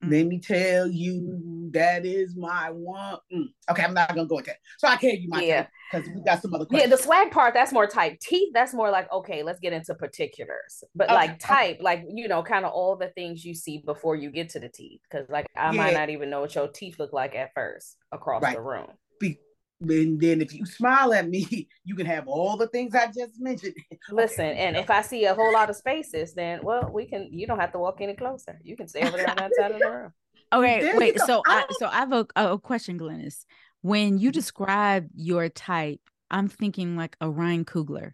[0.04, 0.12] Mm.
[0.12, 3.18] Let me tell you, that is my one.
[3.34, 3.48] Mm.
[3.72, 4.58] Okay, I'm not gonna go with that.
[4.78, 6.90] So I gave you my yeah because we got some other questions.
[6.90, 8.20] Yeah, the swag part that's more type.
[8.20, 10.84] Teeth that's more like okay, let's get into particulars.
[10.96, 11.16] But okay.
[11.16, 11.84] like type, okay.
[11.84, 14.70] like you know, kind of all the things you see before you get to the
[14.70, 15.02] teeth.
[15.10, 15.78] Because like I yeah.
[15.78, 18.56] might not even know what your teeth look like at first across right.
[18.56, 18.88] the room.
[19.20, 19.40] Be-
[19.80, 23.40] and then if you smile at me, you can have all the things I just
[23.40, 23.76] mentioned.
[24.10, 27.30] Listen, and if I see a whole lot of spaces, then well, we can.
[27.32, 28.60] You don't have to walk any closer.
[28.64, 30.14] You can stay over there on that side of the room.
[30.54, 31.20] Okay, there wait.
[31.20, 33.44] So I, so I have a, a question, Glennis.
[33.82, 34.34] When you mm-hmm.
[34.34, 36.00] describe your type,
[36.32, 38.14] I'm thinking like a Ryan Coogler.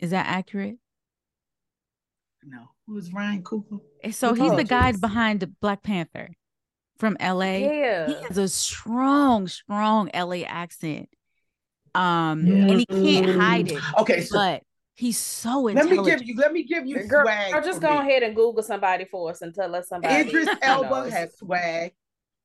[0.00, 0.78] Is that accurate?
[2.42, 2.70] No.
[2.88, 3.78] Who's Ryan Coogler?
[4.12, 6.30] So he's the guy behind Black Panther
[6.98, 7.44] from LA.
[7.44, 8.06] Yeah.
[8.06, 11.08] He has a strong, strong LA accent.
[11.94, 12.54] Um, yeah.
[12.54, 13.82] and he can't hide it.
[13.98, 14.62] Okay, so but
[14.94, 17.52] he's so Let me give you let me give you Girl, swag.
[17.52, 17.98] Girl, just go me.
[17.98, 20.28] ahead and Google somebody for us and tell us somebody.
[20.28, 21.92] Idris Elba has swag.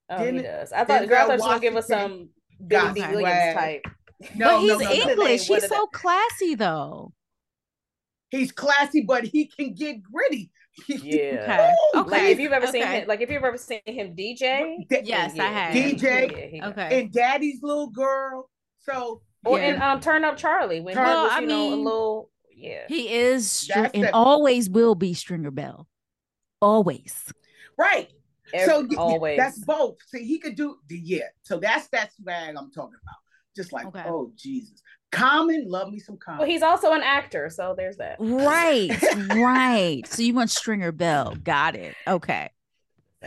[0.08, 0.72] Oh, he does.
[0.72, 2.30] I thought, girl, I thought you were gonna give us some
[2.66, 3.86] Billy Dee Williams type.
[4.36, 5.46] No, but he's no, no, English.
[5.48, 7.12] He's so classy though.
[8.30, 10.50] He's classy, but he can get gritty.
[10.88, 11.74] Yeah.
[11.94, 12.00] okay.
[12.00, 12.10] okay.
[12.10, 12.80] Like if you've ever okay.
[12.80, 14.86] seen him, like if you've ever seen him DJ.
[15.04, 15.44] yes, yeah.
[15.44, 15.74] I have.
[15.74, 16.56] DJ.
[16.56, 17.00] Yeah, okay.
[17.00, 18.48] And Daddy's little girl.
[18.80, 19.22] So.
[19.44, 19.74] Or yeah.
[19.74, 22.30] in um, Turn Up Charlie when Turn, he was, you I know, mean, a little.
[22.56, 22.84] Yeah.
[22.88, 25.88] He is str- and always will be Stringer Bell.
[26.60, 27.32] Always.
[27.76, 28.08] Right.
[28.54, 29.38] Every, so always.
[29.38, 29.96] that's both.
[30.06, 31.28] See, he could do the yeah.
[31.42, 33.16] So that's that swag I'm talking about.
[33.56, 34.04] Just like, okay.
[34.06, 34.82] oh Jesus.
[35.12, 36.40] Common, love me some Common.
[36.40, 38.16] Well, he's also an actor, so there's that.
[38.18, 38.90] Right,
[39.28, 40.02] right.
[40.06, 41.36] So you want Stringer Bell?
[41.44, 41.94] Got it.
[42.06, 42.50] Okay.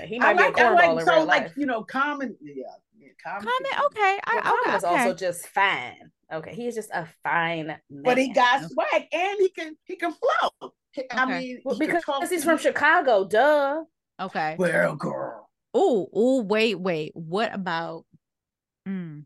[0.05, 1.53] He might I like, be a cornball like, so like life.
[1.55, 2.35] you know, Common.
[2.41, 2.65] Yeah,
[2.97, 3.47] yeah Common.
[3.47, 3.85] Common.
[3.85, 4.95] Okay, I, well, Common is okay.
[4.95, 6.11] also just fine.
[6.33, 7.79] Okay, he's just a fine man.
[7.89, 8.73] But he got okay.
[8.73, 10.73] swag and he can he can flow.
[10.97, 11.07] Okay.
[11.11, 13.83] I mean, well, because he's from Chicago, duh.
[14.19, 14.55] Okay.
[14.57, 15.49] Well, girl.
[15.73, 17.11] Oh, oh, wait, wait.
[17.15, 18.05] What about?
[18.87, 19.25] Mm,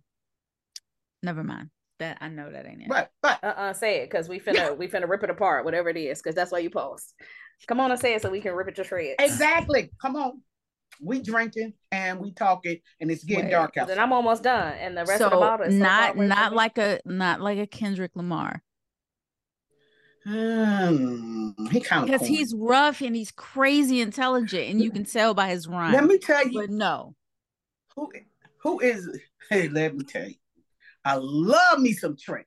[1.22, 1.70] Never mind.
[2.00, 2.88] That I know that ain't it.
[2.90, 4.72] Right, but uh uh say it because we finna yeah.
[4.72, 7.14] we finna rip it apart, whatever it is, because that's why you post.
[7.68, 9.16] Come on and say it so we can rip it to shreds.
[9.20, 9.92] Exactly.
[10.02, 10.42] Come on.
[11.02, 13.88] We drinking and we talking and it's getting Wait, dark out.
[13.88, 14.74] Then I'm almost done.
[14.74, 17.68] And the rest so of the bottle is not not like a not like a
[17.68, 18.64] Kendrick Lamar.
[20.26, 21.52] Hmm.
[21.72, 25.50] he kind of because he's rough and he's crazy intelligent, and you can tell by
[25.50, 25.94] his rhyme.
[25.94, 27.16] Let me tell you, but no,
[27.96, 28.12] who
[28.62, 29.08] who is?
[29.50, 30.36] Hey, let me tell you,
[31.06, 32.44] I love me some Treach.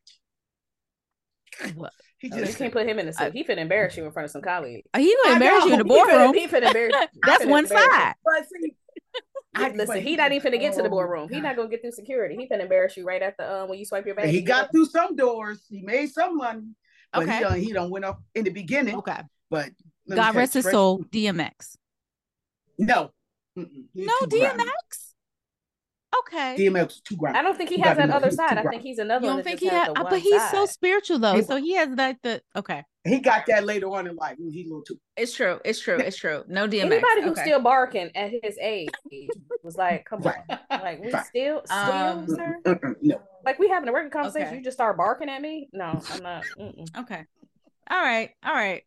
[1.75, 1.93] What?
[2.19, 3.33] He just oh, you can't put him in the suit.
[3.33, 4.89] He finna embarrass you in front of some colleagues.
[4.95, 6.35] Oh, he gonna embarrass you in the boardroom.
[6.35, 6.95] He finna, embarrass.
[7.27, 8.15] That's one side.
[8.25, 8.75] But see,
[9.57, 11.29] I, listen, he not even finna get to the boardroom.
[11.29, 12.37] He not gonna get through security.
[12.37, 14.29] He finna embarrass you right at the um when you swipe your bag.
[14.29, 15.65] He got through some doors.
[15.69, 16.69] He made some money.
[17.13, 17.39] But okay.
[17.39, 18.97] he done, he done went up in the beginning.
[18.99, 19.21] Okay.
[19.51, 19.71] But
[20.09, 21.77] God rest his soul, DMX.
[22.79, 23.11] No.
[23.57, 25.02] No DMX.
[26.21, 26.57] Okay.
[26.59, 27.37] DMX two grand.
[27.37, 28.59] I don't think he, he has that other side.
[28.59, 29.27] I think he's another.
[29.27, 30.51] You don't think he had, but he's side.
[30.51, 31.41] so spiritual though.
[31.41, 32.85] so he has like the okay.
[33.05, 34.37] He got that later on in life.
[34.39, 34.99] He little too.
[35.17, 35.59] It's true.
[35.65, 35.99] It's true.
[35.99, 36.45] It's true.
[36.47, 36.83] No DMX.
[36.83, 37.43] Anybody who's okay.
[37.43, 38.91] still barking at his age
[39.65, 40.37] was like, come right.
[40.49, 41.27] on, like we right.
[41.27, 42.57] still, still, um, sir.
[43.01, 43.21] No.
[43.45, 44.49] Like we having a working conversation.
[44.49, 44.57] Okay.
[44.59, 45.69] You just start barking at me.
[45.73, 46.45] No, I'm not.
[46.57, 46.87] Mm-mm.
[47.01, 47.25] Okay.
[47.91, 48.31] All right.
[48.45, 48.83] All right.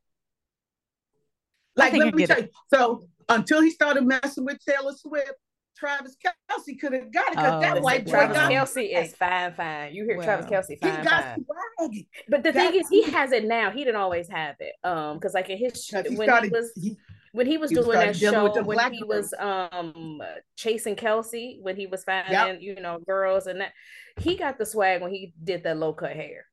[1.76, 2.48] Like let me tell you.
[2.74, 5.34] So until he started messing with Taylor Swift,
[5.78, 9.54] Travis Kelce could have got it because oh, that white boy Travis Kelce is fine,
[9.54, 9.94] fine.
[9.94, 11.46] You hear well, Travis Kelce, fine, he got fine.
[11.78, 12.08] Swag.
[12.30, 13.72] But the thing is, he has it now.
[13.72, 14.74] He didn't always have it.
[14.84, 16.98] Um, because like in his he when started, he was he,
[17.34, 20.22] when he was he doing that show when he was um
[20.58, 22.58] Catching Kelce when he was finding yep.
[22.62, 23.74] you know girls and that
[24.18, 26.46] he got the swag when he did that low cut hair.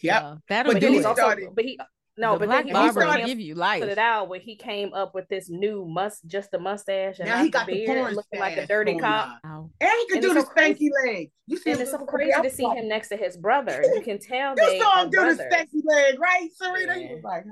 [0.00, 1.48] Yeah, uh, that but then he started.
[1.54, 1.78] But he
[2.16, 3.80] no, the but black barber will give you life.
[3.80, 7.28] Put it out when he came up with this new must, just the mustache and
[7.28, 9.38] now he got the, beard, looking like a dirty cop.
[9.42, 11.30] And he can and do the so stanky leg.
[11.46, 13.84] You see, and it's so crazy to see him next to his brother.
[13.94, 15.38] You can tell you saw him do brothers.
[15.38, 16.94] the stanky leg, right, Serena?
[16.96, 17.08] Yeah.
[17.08, 17.44] He was like,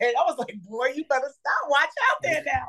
[0.00, 0.14] hey.
[0.18, 1.70] I was like, boy, you better stop.
[1.70, 2.68] Watch out there now.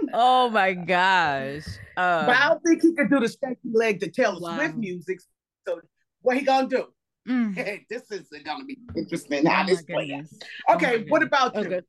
[0.14, 1.66] oh my gosh!
[1.96, 4.56] Um, but I don't think he could do the stanky leg to Taylor wow.
[4.56, 5.20] Swift music.
[5.66, 5.80] So
[6.20, 6.86] what he gonna do?
[7.28, 7.54] Mm.
[7.54, 10.38] Hey, this is going to be interesting how oh this plays.
[10.70, 11.60] Okay, oh what about you?
[11.62, 11.80] Okay.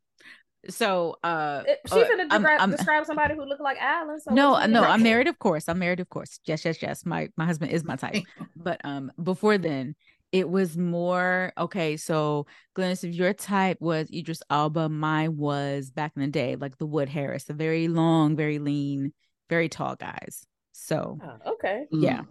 [0.69, 4.19] So, uh, she's gonna describe, describe somebody who looked like Alan.
[4.21, 5.67] So no, no, I'm married, of course.
[5.67, 6.39] I'm married, of course.
[6.45, 7.05] Yes, yes, yes.
[7.05, 8.23] My my husband is my type.
[8.55, 9.93] but um, before then,
[10.31, 11.97] it was more okay.
[11.97, 12.45] So,
[12.77, 16.85] Glennis, if your type was Idris Elba, mine was back in the day, like the
[16.85, 19.11] Wood Harris, the very long, very lean,
[19.49, 20.45] very tall guys.
[20.71, 22.19] So, oh, okay, yeah.
[22.21, 22.27] Mm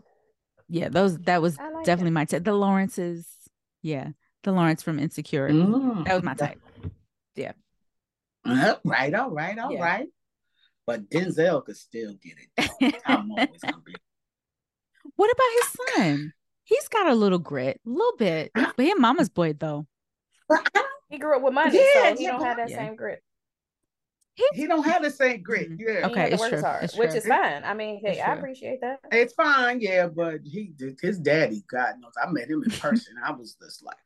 [0.72, 2.14] yeah, those that was like definitely that.
[2.14, 2.44] my type.
[2.44, 3.26] The Lawrences,
[3.82, 4.08] yeah,
[4.42, 5.48] the Lawrence from Insecure.
[5.50, 6.04] Mm.
[6.06, 6.60] That was my type.
[7.36, 7.52] Yeah.
[8.44, 9.82] Uh, right, all right, all yeah.
[9.82, 10.08] right.
[10.86, 12.94] but Denzel could still get it.
[13.06, 13.94] I'm always gonna be.
[15.16, 16.32] What about his son?
[16.64, 19.86] He's got a little grit, a little bit, but he mama's boy though.
[21.10, 22.78] He grew up with money, Yeah, so he yeah, don't have that Yeah.
[22.78, 23.22] same grit.
[24.54, 25.70] He don't have the same grit.
[25.70, 25.76] Mhm.
[25.78, 27.18] Yeah, Okay, it's works true, hard, it's which true.
[27.18, 27.64] is fine.
[27.64, 28.34] I mean, hey, It's I true.
[28.38, 29.00] appreciate that.
[29.10, 29.80] it's fine.
[29.80, 33.14] Yeah, but he his daddy, God knows, I met him in person.
[33.22, 33.96] I was just like,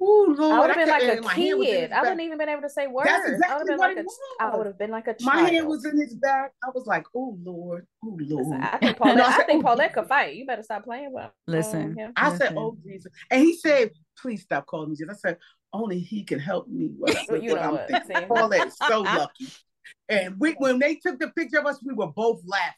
[0.00, 1.92] oh Lord, I would have been like a my hand was in kid.
[1.92, 3.08] I wouldn't even been able to say words.
[3.08, 4.42] That's I would exactly have been what like it a.
[4.42, 4.58] I was.
[4.58, 5.20] would have been like a child.
[5.22, 6.52] My hand was in his back.
[6.62, 8.46] I was like, oh Lord, oh Lord.
[8.46, 9.16] Listen, I think Paulette.
[9.16, 10.36] No, I I think "Oh, Paulette Jesus." could fight.
[10.36, 11.30] You better stop playing with.
[11.46, 11.82] Listen.
[11.82, 12.12] um, him.
[12.16, 13.12] I said, oh Jesus.
[13.30, 15.18] And he said, please stop calling me Jesus.
[15.24, 15.38] I said,
[15.74, 18.16] only he can help me with, Well, with you what know I'm what, thinking.
[18.16, 18.24] see?
[18.26, 19.48] Paulette so lucky.
[20.08, 22.72] And we, when they took the picture of us, we were both laughing.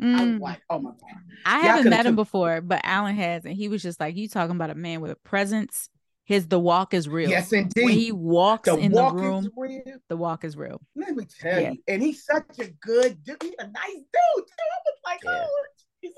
[0.00, 0.40] I was Mm.
[0.40, 0.98] like, oh my God.
[1.46, 4.00] I Y'all haven't coulda met him took- before, but Alan has, and he was just
[4.00, 5.88] like, "You talking about a man with a presence?
[6.24, 7.28] His the walk is real.
[7.30, 7.90] Yes, when indeed.
[7.90, 9.82] he walks the in walk the room, is real.
[10.08, 11.70] the walk is real." Let me tell Yeah.
[11.72, 11.78] you.
[11.86, 13.40] And he's such a good dude.
[13.42, 14.64] He's a nice dude, too.
[14.72, 15.46] I was like, Yeah.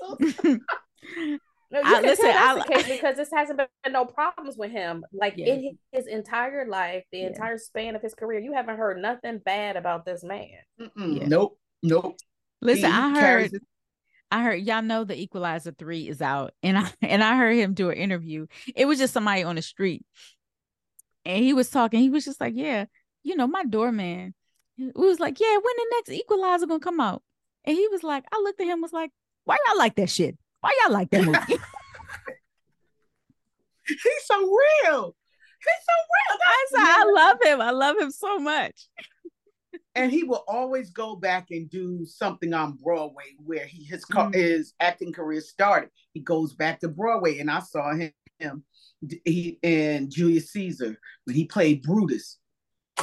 [0.01, 0.57] oh, he's
[1.29, 1.37] so
[1.69, 4.05] No, you I- can listen, tell that's I- the case because this hasn't been no
[4.05, 5.03] problems with him.
[5.11, 5.53] Like Yeah.
[5.53, 7.27] in his, his entire life, the Yeah.
[7.27, 10.49] entire span of his career, you haven't heard nothing bad about this man.
[10.77, 11.27] Yeah.
[11.27, 11.59] Nope.
[11.83, 12.17] Nope.
[12.61, 13.61] Listen, He I heard, it.
[14.31, 17.73] I heard y'all know the Equalizer three is out, and I and I heard him
[17.73, 18.47] do an interview.
[18.75, 20.05] It was just somebody on the street,
[21.25, 21.99] and he was talking.
[21.99, 22.85] He was just like, "Yeah,
[23.23, 24.33] you know, my doorman."
[24.77, 27.21] We was like, "Yeah, when the next Equalizer gonna come out?"
[27.65, 29.11] And he was like, I looked at him, was like,
[29.45, 30.37] "Why y'all like that shit?
[30.61, 31.39] Why y'all like that movie?"
[33.87, 35.15] He's so real.
[35.63, 36.39] He's so real.
[36.45, 37.61] I said, That's- "I love him.
[37.61, 38.87] I love him so much."
[39.95, 44.33] and he will always go back and do something on Broadway where he his Mm.
[44.33, 45.89] his acting career started.
[46.13, 48.63] He goes back to Broadway, and I saw him, him
[49.25, 52.37] he in Julius Caesar when he played Brutus.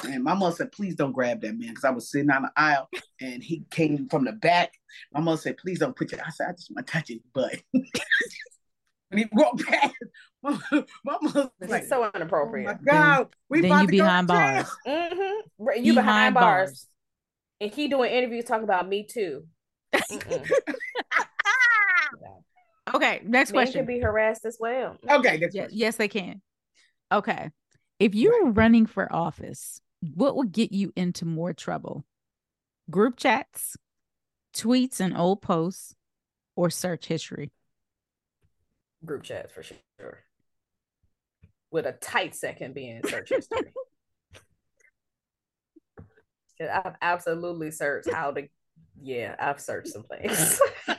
[0.08, 2.50] And my mother said, "Please don't grab that man," because I was sitting on the
[2.56, 2.88] aisle,
[3.20, 4.72] and he came from the back.
[5.12, 7.20] My mother said, "Please don't put your." I said, "I just want to touch his
[7.32, 9.94] butt." when he walked past,
[10.42, 10.58] my,
[11.04, 12.66] my mother was This like, is so "Oh inappropriate.
[12.66, 14.70] my God, we then about you to behind bars.
[14.86, 15.84] Mm-hmm.
[15.84, 16.68] You behind, Behind bars.
[16.70, 16.88] bars.
[17.60, 19.46] and he doing interviews talking about me too.
[22.94, 23.86] Okay, next Men question.
[23.86, 24.96] can be harassed as well.
[25.10, 26.42] Okay, that's Yes, yes, they can.
[27.10, 27.50] Okay.
[27.98, 29.80] If you were running for office,
[30.14, 32.04] what would get you into more trouble?
[32.90, 33.76] Group chats,
[34.54, 35.94] tweets and old posts,
[36.56, 37.52] or search history?
[39.04, 40.24] Group chats for sure.
[41.70, 43.58] With a tight second being search history.
[46.60, 48.48] I've absolutely searched how to
[49.02, 50.60] yeah, I've searched some things.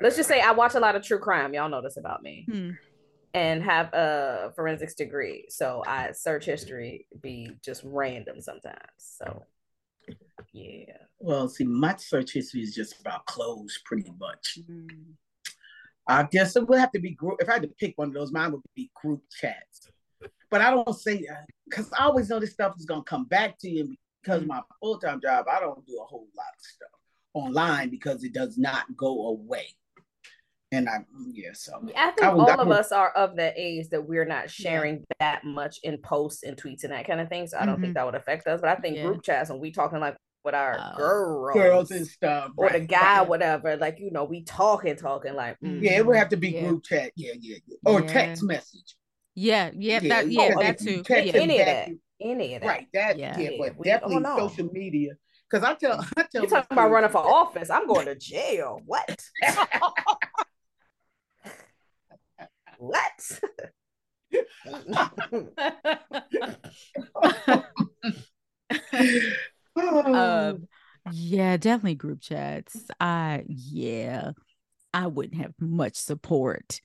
[0.00, 1.54] Let's just say I watch a lot of true crime.
[1.54, 2.46] Y'all know this about me.
[2.50, 2.70] Hmm.
[3.36, 5.44] And have a forensics degree.
[5.50, 8.78] So I search history be just random sometimes.
[8.96, 9.44] So
[10.52, 10.96] yeah.
[11.18, 14.58] Well, see, my search history is just about clothes, pretty much.
[14.70, 14.88] Mm.
[16.08, 17.36] I guess it would have to be group.
[17.40, 19.90] If I had to pick one of those, mine would be group chats.
[20.50, 23.24] But I don't say uh, that because I always know this stuff is gonna come
[23.24, 23.94] back to you.
[24.22, 26.88] Because of my full time job, I don't do a whole lot of stuff
[27.34, 29.68] online because it does not go away.
[30.72, 30.98] And I,
[31.32, 34.02] yeah, so I think I would- all I of us are of the age that
[34.06, 37.46] we're not sharing that much in posts and tweets and that kind of thing.
[37.46, 37.82] So I don't Mhm.
[37.82, 38.60] think that would affect us.
[38.60, 39.04] But I think Yeah.
[39.06, 40.96] group chats when we talking like with our Oh.
[40.96, 43.28] girls, girls and stuff, or the guy, right.
[43.28, 45.80] whatever, like you know, we talking, talking like mm.
[45.82, 46.62] Yeah, it would have to be Yeah.
[46.68, 47.12] group chat.
[47.14, 47.76] Yeah, yeah, yeah.
[47.84, 48.06] or Yeah.
[48.12, 48.96] text message.
[49.36, 51.02] Yeah, yeah, Yeah, that you yeah, gotta that too.
[51.08, 51.16] Yeah.
[51.18, 51.88] it any of that,
[52.20, 52.68] any of that.
[52.68, 53.38] Right, that Yeah.
[53.38, 55.12] yeah, Yeah, but definitely social media.
[55.48, 57.70] Because I tell, I tell You talking about running for office?
[57.70, 58.80] I'm going to jail.
[58.84, 59.24] What?
[62.78, 63.40] what?
[70.14, 70.66] um
[71.12, 72.76] yeah definitely group chats.
[73.00, 74.32] I yeah
[74.92, 76.80] i wouldn't have much support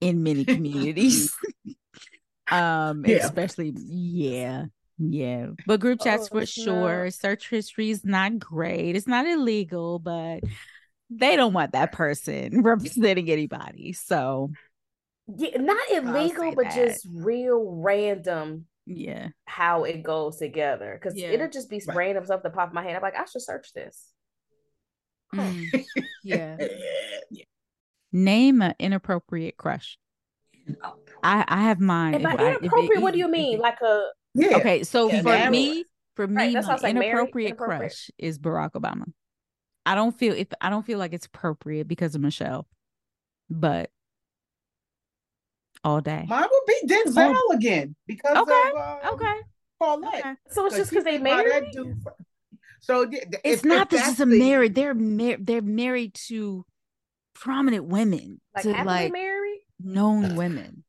[0.00, 1.34] in many communities.
[2.50, 3.26] Um Yeah.
[3.26, 4.64] especially yeah
[4.98, 7.10] yeah but group chats Oh, for sure.
[7.10, 8.96] search history is not great.
[8.96, 10.44] It's not illegal but
[11.10, 14.50] they don't want that person representing anybody so
[15.36, 16.74] yeah, not illegal, but that.
[16.74, 20.98] just real random yeah how it goes together.
[21.00, 21.28] Because Yeah.
[21.28, 21.96] it'll just be Right.
[21.96, 22.96] random stuff that pop in my head.
[22.96, 24.12] I'm like, I should search this.
[25.34, 25.84] Mm,
[26.24, 26.56] yeah
[27.30, 27.44] yeah.
[28.12, 29.98] name an inappropriate crush
[31.22, 33.58] i i have mine And by If I- if it- inappropriate, what do you mean?
[33.58, 34.56] it- Like a Yeah.
[34.56, 36.96] Okay, so Yeah, for narrow me, for me, Right, that's why I my was like,
[36.96, 37.80] inappropriate, inappropriate.
[37.80, 39.04] crush is Barack Obama.
[39.84, 42.66] I don't feel if I don't feel like it's appropriate because of Michelle,
[43.50, 43.90] but
[45.84, 46.24] all day.
[46.28, 49.34] Mine would be Denzel again because Okay, of um, okay,
[49.78, 50.14] Paulette.
[50.14, 50.34] Okay.
[50.50, 51.74] So it's just because they think about married.
[52.02, 52.14] for-
[52.80, 54.74] So th- th- It's not if this is a the- married.
[54.74, 56.64] They're mar- they're married to
[57.34, 59.60] prominent women, Like to happily like married.
[59.80, 60.84] known women.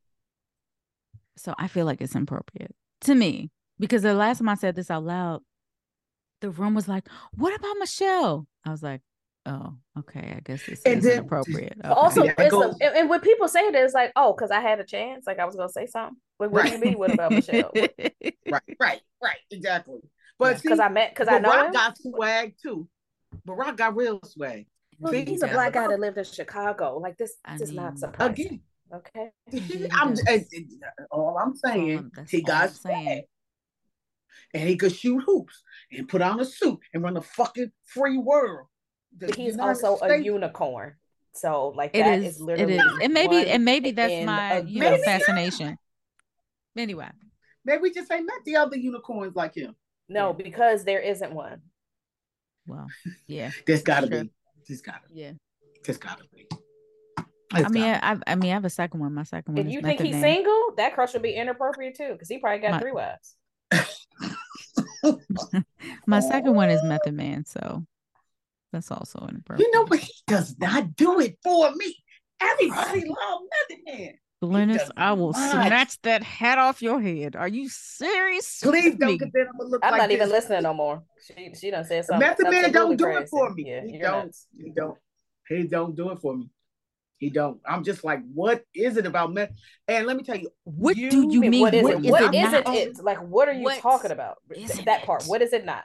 [1.37, 4.91] So I feel like it's inappropriate to me because the last time I said this
[4.91, 5.41] out loud,
[6.41, 9.01] the room was like, "What about Michelle?" I was like,
[9.49, 10.33] "Oh, okay.
[10.37, 13.19] I guess this And is inappropriate." But also, Yeah, it's goes- a, and, and when
[13.19, 15.25] people say it, it's like, oh, because I had a chance.
[15.27, 16.15] Like I was gonna say something.
[16.37, 16.83] What, what do you Right.
[16.85, 16.97] mean?
[16.99, 17.71] What about Michelle?
[18.51, 19.99] Right, right, right, exactly.
[20.39, 22.87] But see, Because I met, because I know Barack got swag too.
[23.45, 24.65] But Barack got real swag.
[24.99, 26.97] Well, See, he's a black guy that lived in Chicago.
[26.97, 28.33] Like this, I this is not mean, surprising.
[28.45, 29.31] Again, Okay.
[29.91, 30.49] I'm does.
[31.11, 32.09] all I'm saying.
[32.15, 33.23] that's he got swag, saying.
[34.55, 38.17] and he could shoot hoops and put on a suit and run the fucking free
[38.17, 38.67] world.
[39.17, 40.95] The But he's United also a unicorn.
[41.33, 42.35] So like It that is.
[42.35, 42.83] is It literally is.
[43.03, 45.05] And maybe and maybe that's my you know Maybe group.
[45.07, 45.19] not.
[45.19, 45.77] fascination.
[46.77, 47.09] Anyway,
[47.65, 49.75] Maybe we just ain't met the other unicorns like him.
[50.07, 51.61] No, because there isn't one.
[52.67, 52.87] well,
[53.27, 54.23] yeah, There's gotta Sure.
[54.23, 54.31] be.
[54.67, 54.99] There's gotta.
[55.11, 55.31] yeah.
[55.83, 56.47] There's gotta be.
[57.51, 59.13] I mean, I, I mean, I have a second one.
[59.13, 60.21] My second one If is you think he's Man.
[60.21, 63.35] single, that crush would be inappropriate too, because he probably got My- three wives.
[66.05, 67.85] My second one is Method Man, so
[68.71, 69.67] that's also inappropriate.
[69.67, 69.99] you know, what?
[69.99, 71.95] he does not do it for me.
[72.41, 74.13] Everybody love Method Man.
[74.41, 75.51] Glennis, I will not.
[75.51, 77.35] snatch that hat off your head.
[77.35, 78.59] Are you serious?
[78.63, 79.17] Please don't, me?
[79.17, 81.03] because then I'm gonna look I'm like not even listening no more.
[81.27, 82.25] She she done said something.
[82.25, 83.63] Method Man don't absolutely do it for me.
[83.67, 84.25] Yeah, he don't.
[84.25, 84.47] nuts.
[84.57, 84.97] He don't.
[85.49, 86.49] He don't do it for me.
[87.17, 87.59] He don't.
[87.65, 89.49] I'm just like, what is it about meth?
[89.89, 91.61] And let me tell you, What You- do you mean, mean?
[91.61, 92.05] what is what it?
[92.05, 92.67] is What it is not?
[92.69, 92.87] it?
[92.87, 94.37] It's like what are you What talking about?
[94.55, 95.23] isn't that part.
[95.23, 95.27] it?
[95.27, 95.83] What is it not?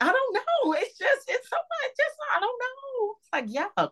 [0.00, 0.72] I don't know.
[0.74, 1.90] It's just, it's so much.
[1.96, 3.14] Just, I don't know.
[3.18, 3.90] It's like yuck.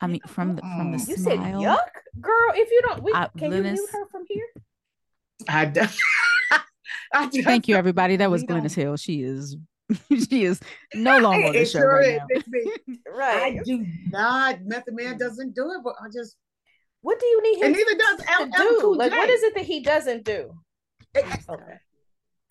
[0.00, 1.08] I mean, from the from the Mm.
[1.08, 1.60] You said smile.
[1.62, 2.52] yuck, girl.
[2.54, 4.46] If you don't, we, I- can you Glennis- mute her from here?
[5.48, 5.98] I just,
[7.44, 8.16] Thank you, everybody.
[8.16, 8.96] That was We Glennis Hill.
[8.96, 9.56] She is
[10.30, 10.60] she is
[10.94, 12.26] no longer on the show sure right now.
[12.30, 12.72] It's me.
[13.14, 14.62] I do not.
[14.62, 16.36] Method Man doesn't do it, but I just,
[17.02, 18.94] What do you need him and neither does to L- L do?
[18.96, 19.18] Like, J.
[19.18, 20.54] what is it that he doesn't do?
[21.14, 21.78] It- Okay.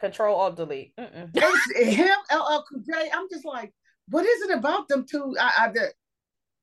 [0.01, 0.93] Control Alt Delete.
[0.97, 3.09] Him, LL Cool J.
[3.13, 3.73] I'm just like,
[4.09, 5.35] what is it about them two?
[5.39, 5.93] I, I, the-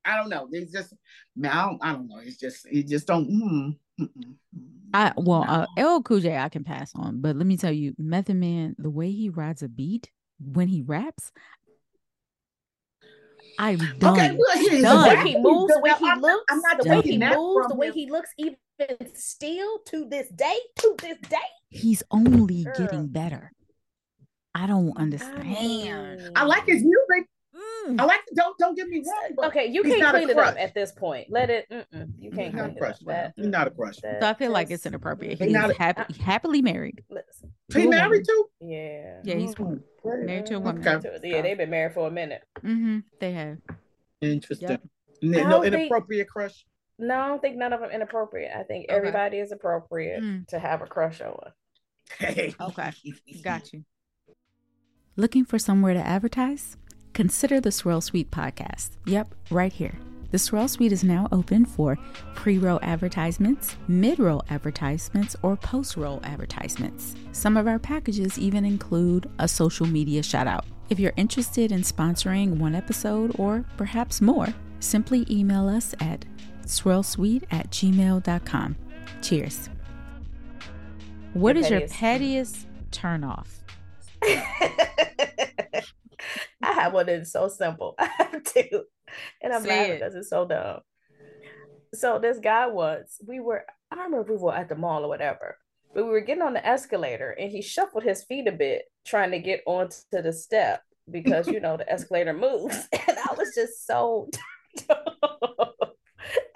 [0.04, 0.48] I don't know.
[0.52, 0.92] It's just,
[1.36, 2.18] man, I don't, I don't know.
[2.18, 3.28] It's just, it just don't.
[3.30, 4.34] Mm, mm, mm,
[4.94, 5.44] I well,
[5.76, 5.82] no.
[5.82, 8.74] uh, LL Cool J I can pass on, but let me tell you, Method Man,
[8.78, 10.10] the way he rides a beat
[10.40, 11.30] when he raps,
[13.58, 14.14] I'm done.
[14.14, 15.08] Okay, well, here's Done.
[15.08, 15.24] The Done.
[15.24, 17.02] way he moves, the way Now, he I'm not- looks, I'm not the way he
[17.18, 18.56] taking moves, the way he looks, even
[19.14, 21.36] still to this day, to this day.
[21.70, 22.74] He's only Girl.
[22.78, 23.52] getting better.
[24.54, 26.32] I don't understand.
[26.34, 27.28] I like his music.
[27.86, 28.00] Mm.
[28.00, 28.20] I like.
[28.34, 29.30] Don't don't give me wrong.
[29.36, 31.26] But Okay, you can't not a clean it up at this point.
[31.30, 31.66] Let it.
[31.70, 32.94] Mm-mm, you can't He's not clean it crush.
[33.00, 33.06] up.
[33.06, 33.14] man.
[33.24, 33.96] That, He's not a crush.
[34.02, 35.38] that So I feel like it's inappropriate.
[35.40, 37.02] He's not a- happy, happily married.
[37.10, 38.24] Listen, He a married woman.
[38.24, 38.48] too.
[38.60, 39.20] yeah.
[39.24, 40.86] Yeah, he's Mm, married to a woman.
[40.86, 41.18] Okay.
[41.24, 42.42] Yeah, they've been married for a minute.
[42.60, 43.58] hmm They have.
[44.20, 44.68] Interesting.
[44.70, 44.82] Yep.
[45.22, 46.64] N- I No don't think- inappropriate crush.
[46.98, 48.50] No, I don't think none of them inappropriate.
[48.54, 48.96] I think Okay.
[48.96, 50.46] everybody is appropriate Mm.
[50.48, 51.52] to have a crush on.
[52.18, 52.54] Hey.
[52.60, 52.92] Okay.
[53.44, 53.84] Got you.
[55.16, 56.76] Looking for somewhere to advertise?
[57.12, 58.90] Consider the Swirl Suite podcast.
[59.06, 59.94] Yep, right here.
[60.30, 61.96] The Swirl Suite is now open for
[62.34, 67.14] pre roll advertisements, mid roll advertisements, or post roll advertisements.
[67.32, 70.66] Some of our packages even include a social media shout out.
[70.90, 74.48] If you're interested in sponsoring one episode or perhaps more,
[74.80, 76.24] simply email us at
[76.68, 78.76] swirlsuite at gmail.com.
[79.22, 79.68] Cheers.
[81.34, 83.46] What Your is your pettiest- pettiest turnoff?
[86.62, 87.94] I have one that's so simple.
[87.98, 88.82] I have two.
[89.42, 89.98] And I'm Say laughing it.
[90.00, 90.80] because it's so dumb.
[91.94, 95.56] So this guy once, we were, I remember we were at the mall or whatever,
[95.94, 99.30] but we were getting on the escalator and he shuffled his feet a bit trying
[99.30, 102.88] to get onto the step because you know the escalator moves.
[102.92, 104.28] And I was just so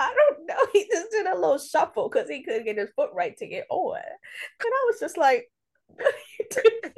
[0.03, 0.66] I don't know.
[0.72, 3.66] He just did a little shuffle because he couldn't get his foot right to get
[3.70, 3.96] on.
[3.96, 5.50] And I was just like,
[5.86, 6.92] what are you doing?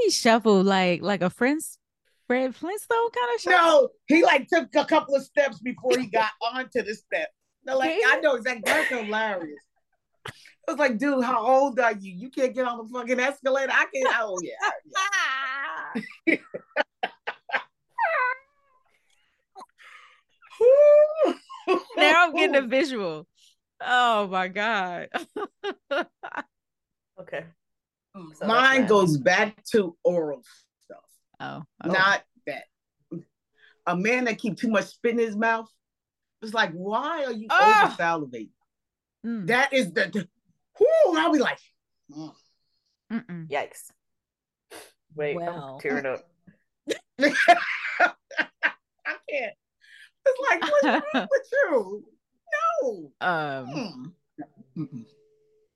[0.00, 1.78] Mean shuffle like like a Friends
[2.26, 3.58] Fred Flintstone kind of shuffle?
[3.58, 7.28] No, he like took a couple of steps before he got onto the step.
[7.64, 8.62] No, like I know exactly.
[8.64, 9.62] That's hilarious.
[10.26, 12.12] It was like, dude, how old are you?
[12.12, 13.72] You can't get on the fucking escalator.
[13.72, 14.14] I can't.
[14.18, 14.38] Oh
[16.26, 16.36] yeah.
[21.96, 23.26] Now I'm getting a visual.
[23.80, 25.08] Oh my god.
[27.18, 27.44] Okay.
[28.34, 28.86] So Mine mine.
[28.86, 30.42] goes back to oral
[30.84, 30.98] stuff,
[31.40, 32.64] oh, not that.
[33.86, 35.66] A man that keep too much spit in his mouth.
[36.42, 37.86] It's like, why are you Ah!
[37.86, 38.50] over salivating?
[39.24, 39.46] Mm.
[39.46, 40.28] That is the, the-
[40.78, 41.58] whoo, I'll be like,
[42.10, 42.34] mm.
[43.48, 43.90] Yikes.
[45.14, 45.74] Wait, Well.
[45.74, 46.20] I'm tearing up.
[47.18, 48.12] I
[49.30, 49.54] can't.
[50.26, 52.04] It's like, what's wrong with you?
[52.82, 53.12] No.
[53.20, 54.14] Um.
[54.76, 55.04] Mm.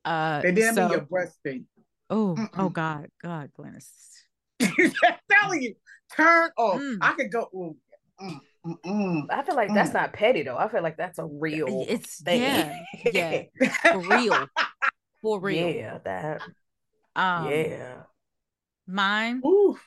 [0.04, 0.40] Uh.
[0.42, 1.66] They didn't so- mean your breast thing.
[2.10, 2.36] oh.
[2.56, 2.68] Oh.
[2.68, 3.08] God.
[3.22, 3.88] God, Glennis.
[4.62, 4.92] I'm
[5.30, 5.74] telling you,
[6.14, 6.80] turn off.
[6.80, 6.98] Mm.
[7.00, 7.48] I could go.
[7.54, 7.74] mm,
[8.20, 9.26] mm, mm, mm.
[9.30, 9.94] I feel like that's Mm.
[9.94, 10.56] not petty though.
[10.58, 12.42] I feel like that's a real It's thing.
[12.42, 12.74] yeah.
[13.60, 13.70] Yeah.
[13.92, 14.46] For real.
[15.22, 15.68] For real.
[15.70, 16.42] Yeah, that
[17.16, 17.48] Um.
[17.50, 18.02] yeah.
[18.86, 19.78] Mine Ooh.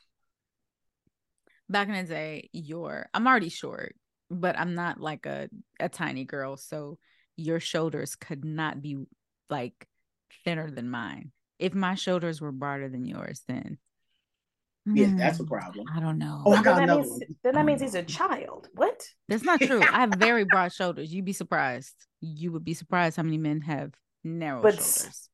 [1.69, 3.95] back in the day, your I'm already short,
[4.29, 5.49] but I'm not like a
[5.79, 6.97] a tiny girl, so
[7.37, 9.05] your shoulders could not be
[9.49, 9.87] like
[10.45, 11.31] thinner than mine.
[11.59, 13.77] If my shoulders were broader than yours, then
[14.93, 15.91] Yeah, that's a hmm, problem.
[15.93, 16.43] I don't know.
[16.45, 17.25] Oh, I Then got that another means one.
[17.43, 18.69] then that Oh, means he's a child.
[18.73, 19.07] What?
[19.27, 19.85] That's not true.
[19.89, 21.13] I have very broad shoulders.
[21.13, 21.95] You'd be surprised.
[22.21, 23.93] You would be surprised how many men have
[24.23, 25.29] narrow But shoulders.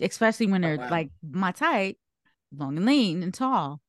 [0.00, 0.90] Especially when Oh, they're wow.
[0.90, 1.96] like my type,
[2.56, 3.80] long and lean and tall.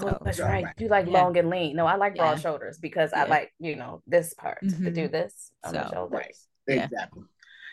[0.00, 0.64] So oh, that's Right, right.
[0.64, 0.74] right.
[0.78, 1.12] You like Yeah.
[1.12, 1.76] long and lean.
[1.76, 2.42] No, I like broad Yeah.
[2.42, 4.94] shoulders because I like, you know, this part to Mhm.
[4.94, 6.12] do this on the So, shoulders.
[6.18, 6.36] right.
[6.68, 6.84] Yeah.
[6.84, 7.22] Exactly.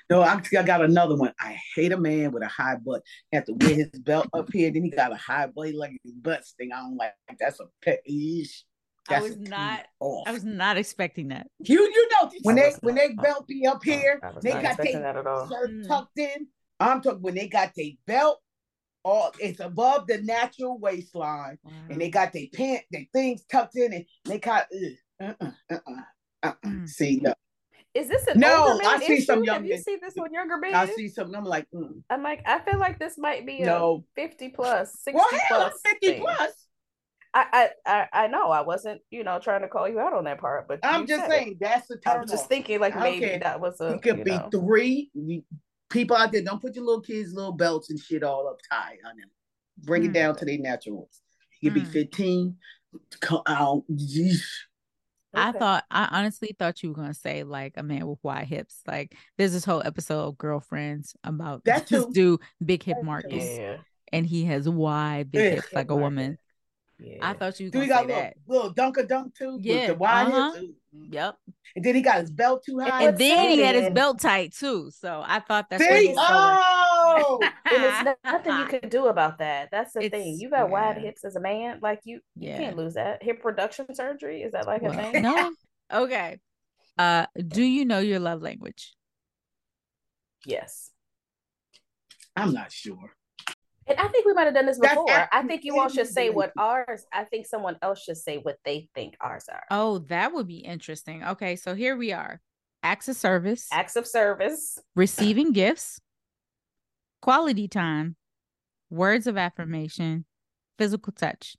[0.09, 1.33] No, I, I got another one.
[1.39, 3.01] I hate a man with a high butt.
[3.31, 6.13] Have to wear his belt up here, then he got a high butt like his
[6.13, 6.71] butt sting.
[6.73, 7.99] I don't like that's a pet.
[8.09, 8.63] Eesh.
[9.09, 10.27] I was not- Off.
[10.27, 11.47] I was not expecting that.
[11.59, 14.99] You you know when they was when they belt be up here, they got their
[15.01, 15.49] that at all.
[15.49, 15.87] shirt Mm.
[15.87, 16.47] tucked in.
[16.79, 18.41] I'm talking when they got their belt,
[19.03, 21.57] or it's above the natural waistline,
[21.89, 24.67] and they got their pant, their things tucked in, and they got.
[25.21, 25.97] Uh, uh, uh, uh,
[26.43, 26.53] uh.
[26.65, 26.87] Mm.
[26.89, 27.33] See, no,
[27.93, 29.21] Is this an No, older I see issue?
[29.25, 29.83] some young Have you men.
[29.83, 30.75] seen this on younger men?
[30.75, 31.35] I see something.
[31.35, 34.03] I'm like, mm, I'm like, I feel like this might be a no.
[34.15, 35.73] 50 plus, 60 Well, hell, plus.
[35.85, 36.21] 50 thing.
[36.21, 36.51] plus.
[37.35, 40.25] I, I, I, I know I wasn't, you know, trying to call you out on
[40.25, 41.33] that part, but I'm just said it.
[41.33, 42.21] saying that's the term.
[42.21, 43.39] I'm just thinking like I maybe care.
[43.39, 44.49] that was a It could you be know.
[44.51, 45.09] three.
[45.93, 48.59] You- People out there, don't put your little kids' little belts and shit all up
[48.71, 49.29] tight on them.
[49.77, 50.05] Bring Mm.
[50.09, 51.21] it down to their natural ones.
[51.61, 51.85] You could Mm.
[51.85, 52.57] be 15.
[53.21, 53.83] Come out.
[53.91, 54.43] yeesh.
[55.35, 58.81] I thought I honestly thought you were gonna say like a man with wide hips.
[58.85, 62.11] Like there's this whole episode of Girlfriends about That this too.
[62.13, 63.03] dude, Big Hip That.
[63.05, 63.77] Marcus, Yeah,
[64.11, 65.55] and he has wide big Ugh.
[65.63, 66.37] hips like a woman.
[66.99, 67.17] Yeah.
[67.21, 68.37] I thought you were Do he gonna got say little, that.
[68.47, 69.57] little dunker dunk too?
[69.61, 70.61] Yeah, With the wide uh-huh.
[71.09, 71.35] Yep.
[71.75, 73.05] And then he got his belt too high.
[73.07, 74.91] And then he had his belt tight too.
[74.91, 77.39] So I thought that's what he Oh!
[77.65, 79.69] and it's nothing you can do about that.
[79.71, 80.37] That's the It's- thing.
[80.39, 82.57] You got wide hips as a man, like you, you Yeah.
[82.57, 83.23] can't lose that.
[83.23, 85.21] Hip reduction surgery is that like a thing?
[85.23, 85.51] no.
[85.91, 86.39] Okay.
[86.97, 88.93] Uh do you know your love language?
[90.45, 90.91] Yes.
[92.35, 93.15] I'm not sure.
[93.87, 95.27] And I think we might have done this That's before.
[95.31, 97.05] I think you all should say what ours.
[97.11, 99.63] I think someone else should say what they think ours are.
[99.71, 101.23] Oh, that would be interesting.
[101.23, 102.39] Okay, so here we are.
[102.81, 104.77] Acts of service, Acts of service.
[104.95, 105.99] receiving gifts,
[107.21, 108.15] quality time,
[108.89, 110.25] words of affirmation,
[110.77, 111.55] physical touch.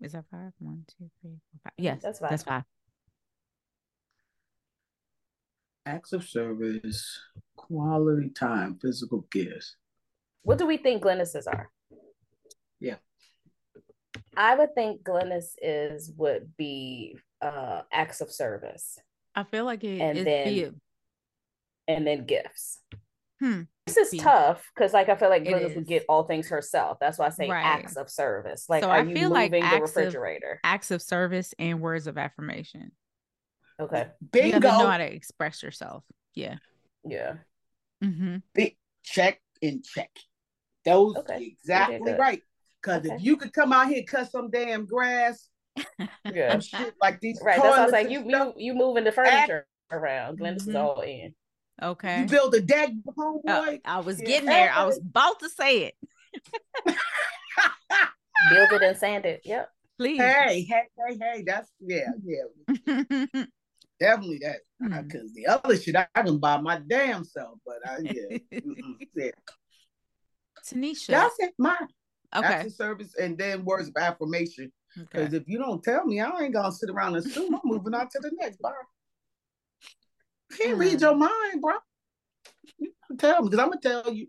[0.00, 0.52] Is that five?
[0.58, 1.72] One, two, three, four, five.
[1.76, 2.30] Yes, That's five.
[2.30, 2.62] That's five.
[2.62, 2.64] five.
[5.94, 7.18] Acts of service,
[7.56, 9.76] quality time, physical gifts.
[10.42, 11.70] What do we think Glennis's are?
[12.80, 12.96] Yeah.
[14.36, 18.98] I would think Glennis is would be uh acts of service
[19.34, 20.80] I feel like it And is then-
[21.88, 22.80] and then gifts.
[23.40, 23.62] Hmm.
[23.86, 26.98] This is Be- tough because like I feel like Glennis would get all things herself.
[27.00, 27.64] That's why I say Right.
[27.64, 28.68] acts of service.
[28.68, 30.60] Like So are I you feel like the acts of- refrigerator?
[30.62, 32.92] acts of service and words of affirmation.
[33.80, 34.08] Okay.
[34.34, 36.04] You have to know how to express yourself.
[36.34, 36.58] Yeah.
[37.04, 37.36] Yeah.
[38.04, 38.36] Mm-hmm.
[38.54, 40.10] Big check and check.
[40.84, 42.42] Those Okay, exactly right.
[42.82, 43.14] Because Okay.
[43.14, 45.48] if you could come out here and cut some damn grass
[46.24, 46.52] Yeah.
[46.54, 47.56] and shit like these Right.
[47.60, 50.38] That's why I was toilets like, you stuff, you you moving the furniture around.
[50.38, 50.80] Glennis is Mhm.
[50.80, 51.34] all in.
[51.82, 52.20] Okay.
[52.20, 53.80] you build a deck, Uh, homeboy.
[53.84, 54.26] I was Yeah.
[54.26, 54.70] getting there.
[54.72, 55.94] I was about to say it.
[58.50, 59.42] Build it and sand it.
[59.44, 59.70] Yep.
[59.98, 60.18] Please.
[60.18, 61.42] hey, hey, hey, hey.
[61.46, 62.44] That's yeah, yeah.
[64.00, 64.60] Definitely that.
[64.82, 65.06] Mm.
[65.06, 67.58] Because the other shit I can buy my damn self.
[67.66, 68.38] But I yeah.
[69.14, 69.30] yeah.
[70.66, 71.08] Tanisha.
[71.08, 71.54] That's it.
[71.58, 71.76] My
[72.36, 72.46] okay.
[72.46, 74.72] acts of service and then words of affirmation.
[74.96, 75.36] Because okay.
[75.36, 78.08] if you don't tell me, I ain't gonna sit around and assume I'm moving on
[78.08, 78.74] to the next bar.
[80.56, 81.00] Can't read Mm.
[81.00, 81.74] your mind, bro.
[82.78, 84.26] You Tell me, because I'm gonna tell you.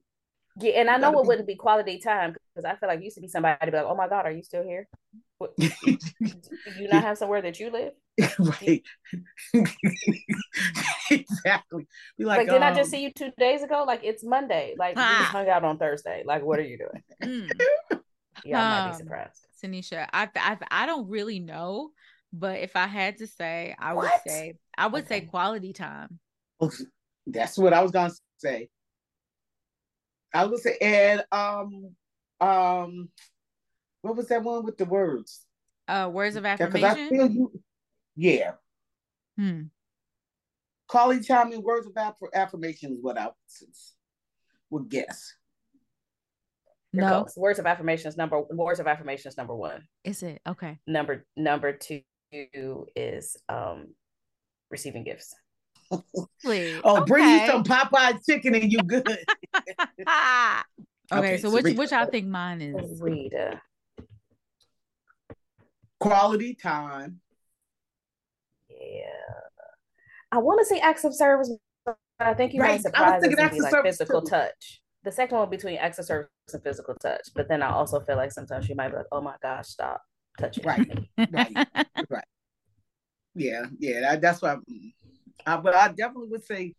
[0.59, 3.05] Yeah, and I know it be- wouldn't be quality time because I feel like you
[3.05, 4.87] used to be somebody to be like, "Oh my God, are you still here?
[5.37, 5.97] What, do
[6.77, 7.93] you not have somewhere that you live?"
[8.39, 8.83] right.
[11.11, 11.87] exactly.
[12.17, 13.83] Be Like, like, didn't I just um, see you two days ago?
[13.85, 14.75] Like, it's Monday.
[14.77, 15.19] Like, we Ah.
[15.19, 16.23] just hung out on Thursday.
[16.25, 17.03] Like, what are you doing?
[17.23, 17.49] Mm.
[18.43, 19.45] Yeah, I might Um, be surprised.
[19.63, 21.91] Tanisha, I, I I don't really know,
[22.33, 26.19] but if I had to say, I would say I would say quality time.
[27.27, 28.69] That's what I was gonna say.
[30.33, 31.95] I was say and um
[32.39, 33.09] um
[34.01, 35.45] what was that one with the words?
[35.87, 37.09] Uh words of Yeah, 'cause I affirmation.
[37.09, 37.61] feel you.
[38.15, 38.51] Yeah.
[39.37, 39.63] Hmm.
[40.87, 43.29] Quality time and words of aff- affirmation is what I
[44.69, 45.33] would, guess.
[46.91, 47.21] You're No.
[47.23, 47.37] close.
[47.37, 49.87] Words of affirmation is number words of affirmation is number one.
[50.03, 50.41] Is it?
[50.45, 50.77] Okay.
[50.85, 52.01] Number number two
[52.95, 53.95] is um
[54.69, 55.33] receiving gifts.
[56.43, 56.81] Please.
[56.83, 59.07] Oh, bring you some Popeye chicken and you good.
[59.57, 60.61] okay,
[61.13, 61.93] Okay, so which read which.
[61.93, 63.01] I think mine is.
[63.01, 63.61] Rita.
[65.99, 67.21] Quality time.
[68.81, 69.05] Yeah.
[70.31, 71.51] I want to say acts of service,
[71.85, 73.71] but I think you Right, might was surprise us thinking and acts be of like
[73.71, 74.29] service physical too.
[74.29, 74.81] touch.
[75.03, 77.21] The second one between acts of service and physical touch.
[77.35, 80.01] But then I also feel like sometimes you might be like, oh my gosh, stop
[80.39, 80.87] touching Right.
[80.87, 81.09] me.
[82.09, 82.23] Right.
[83.35, 84.59] Yeah, yeah, that, that's what.
[84.69, 84.93] mm.
[85.45, 86.75] I, but I definitely would say,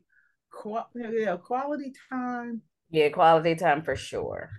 [0.50, 4.50] qua- yeah, quality time, Yeah, quality time for sure.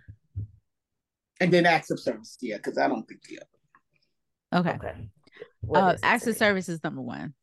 [1.40, 2.38] and then acts of service.
[2.42, 3.40] Yeah, because I don't think yeah.
[4.52, 4.72] okay.
[4.76, 5.10] Okay.
[5.62, 6.52] What Uh is it, acts of Serena?
[6.52, 7.34] service is number one.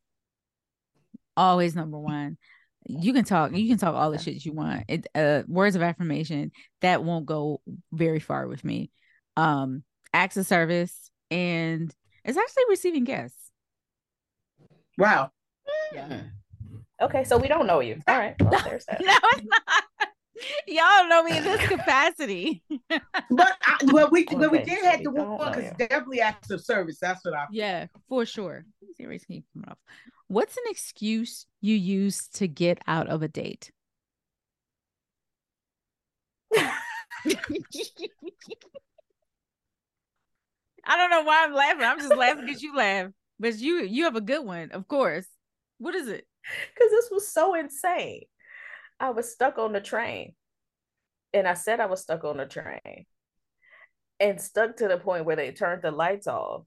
[1.36, 2.38] Always number one.
[2.86, 4.84] You can talk, you can talk all the shit you want.
[4.88, 7.61] It uh words of affirmation, that won't go
[7.92, 8.90] very far with me.
[9.36, 11.94] Um acts of service and
[12.24, 13.51] it's actually receiving guests.
[14.98, 15.30] Wow.
[15.94, 16.14] Hmm.
[17.01, 18.01] Okay, so we don't know you.
[18.07, 18.34] All right.
[18.40, 19.01] Well, there's that.
[19.01, 20.09] No, it's not.
[20.66, 22.62] Y'all know me in this capacity.
[23.32, 26.20] But I, well, we but we did so have we the don't one because definitely
[26.20, 26.99] acts of service.
[27.01, 27.47] That's what I.
[27.53, 28.64] yeah, for sure.
[28.99, 29.78] Let me see keep coming off.
[30.28, 33.70] What's an excuse you use to get out of a date?
[40.84, 41.84] I don't know why I'm laughing.
[41.84, 43.11] I'm just laughing because you laugh.
[43.38, 45.26] But you you have a good one, of course.
[45.78, 46.26] What is it?
[46.74, 48.22] Because this was so insane.
[49.01, 50.34] I was stuck on the train.
[51.32, 53.07] And I said I was stuck on the train.
[54.20, 56.64] And stuck to the point where they turned the lights off.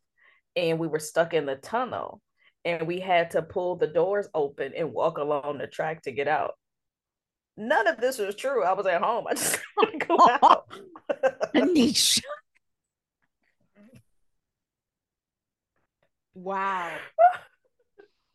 [0.55, 2.21] And we were stuck in the tunnel.
[2.65, 6.27] And we had to pull the doors open and walk along the track to get
[6.27, 6.53] out.
[7.55, 8.63] None of this was true.
[8.63, 9.25] I was at home.
[9.29, 10.65] I just want to go out.
[11.55, 12.21] Anisha.
[16.34, 16.97] Wow.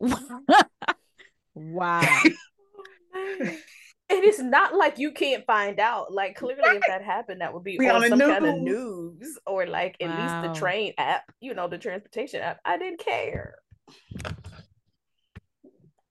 [1.55, 2.23] wow.
[3.15, 3.57] Oh,
[4.11, 6.13] And it's not like you can't find out.
[6.13, 8.57] Like clearly, if that happened, that would be Be on, on the some kind of
[8.57, 9.21] news.
[9.21, 12.59] news or like at least the train app, you know, the transportation app.
[12.65, 13.57] I didn't care.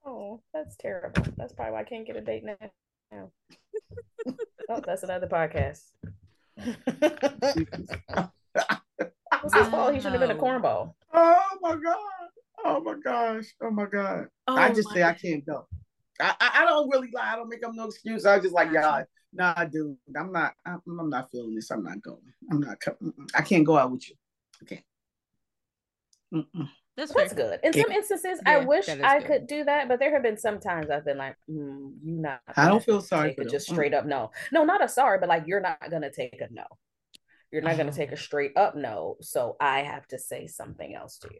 [0.05, 1.23] Oh, that's terrible.
[1.37, 3.31] That's probably why I can't get a date now.
[4.69, 5.81] oh, that's another podcast.
[9.41, 9.93] What's his fault?
[9.93, 10.93] He should have been a cornball.
[11.13, 12.29] Oh my god!
[12.65, 13.45] Oh my gosh!
[13.61, 14.27] Oh my god!
[14.47, 15.67] I just say I can't go.
[16.19, 17.33] I, I I don't really lie.
[17.33, 18.25] I don't make up no excuse.
[18.25, 19.03] I just like y'all.
[19.33, 20.53] Nah, dude, I'm not.
[20.65, 21.69] I'm, I'm not feeling this.
[21.69, 22.17] I'm not going.
[22.51, 22.79] I'm not.
[22.79, 23.29] co- mm-mm.
[23.35, 24.15] I can't go out with you.
[24.63, 24.83] Okay.
[26.33, 26.69] Mm-mm.
[26.95, 27.59] That's That's good.
[27.61, 27.83] In Yeah.
[27.83, 29.27] some instances, I wish I good.
[29.27, 32.41] could do that, but there have been some times I've been like, mm, "You not."
[32.55, 34.31] I don't feel sorry take for just straight up no.
[34.51, 36.65] No, not a sorry, but like you're not gonna take a no.
[37.51, 37.95] You're not gonna Oh.
[37.95, 39.15] take a straight up no.
[39.21, 41.39] So I have to say something else to you.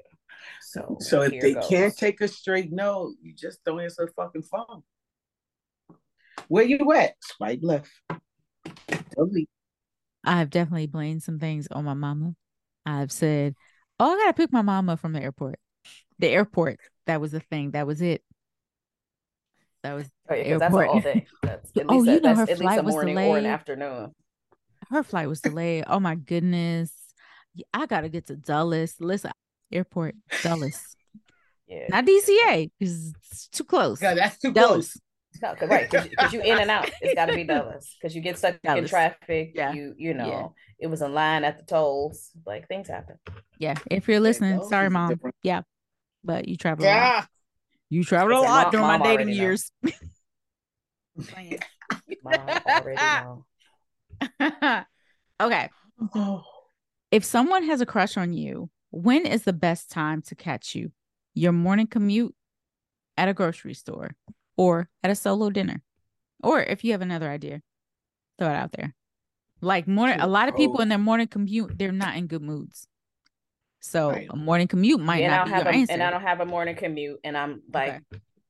[0.62, 1.68] So So if they goes.
[1.68, 4.84] can't take a straight no, you just don't answer the fucking phone.
[6.48, 7.16] Where you at?
[7.22, 7.92] Swipe left.
[9.16, 9.50] Delete.
[10.24, 12.36] I've definitely blamed some things on my mama.
[12.86, 13.56] I've said,
[14.00, 15.60] "Oh, I gotta pick my mama from the airport."
[16.20, 16.80] The airport.
[17.06, 17.72] That was the thing.
[17.72, 18.24] That was it.
[19.84, 20.88] That was Oh, yeah, 'cause that's airport.
[20.90, 21.28] all day.
[21.44, 23.22] That's at Oh, least, you know that's her at least flight a was morning or
[23.22, 23.46] an delayed.
[23.46, 24.16] afternoon.
[24.90, 25.84] Her flight was delayed.
[25.88, 26.92] Oh my goodness.
[27.74, 28.96] I gotta get to Dulles.
[29.00, 29.32] Listen,
[29.72, 30.96] airport, Dulles.
[31.68, 31.88] Yeah.
[31.90, 32.72] Not DCA.
[32.80, 34.02] It's it's too close.
[34.02, 34.92] Yeah, that's too Dulles.
[34.92, 35.02] close.
[35.42, 36.90] No, 'cause- right, because you in and out.
[37.02, 39.52] It's got to be Dulles because you get stuck in traffic.
[39.54, 39.74] Yeah.
[39.74, 40.18] You you Yeah.
[40.18, 42.32] know it was a line at the tolls.
[42.46, 43.18] Like things happen.
[43.58, 43.76] Yeah.
[43.92, 45.10] If you're listening, Dulles sorry, mom.
[45.10, 45.36] different.
[45.44, 45.62] Yeah.
[46.24, 46.94] But you travel a lot.
[46.94, 47.26] Yeah.
[47.90, 49.72] You traveled a lot Mom- during my dating years.
[52.24, 53.46] Mom already know.
[55.42, 55.70] okay.
[56.16, 56.44] Oh,
[57.10, 60.92] If someone has a crush on you, when is the best time to catch you?
[61.34, 62.36] Your morning commute
[63.16, 64.12] at a grocery store
[64.58, 65.82] or at a solo dinner?
[66.44, 67.62] Or if you have another idea,
[68.38, 68.94] throw it out there.
[69.62, 72.88] Like morning, a lot of people in their morning commute, they're not in good moods.
[73.80, 74.28] So Right.
[74.30, 75.94] a morning commute might and not I be don't have your a, answer.
[75.94, 78.00] and I don't have a morning commute, and I'm like, Okay.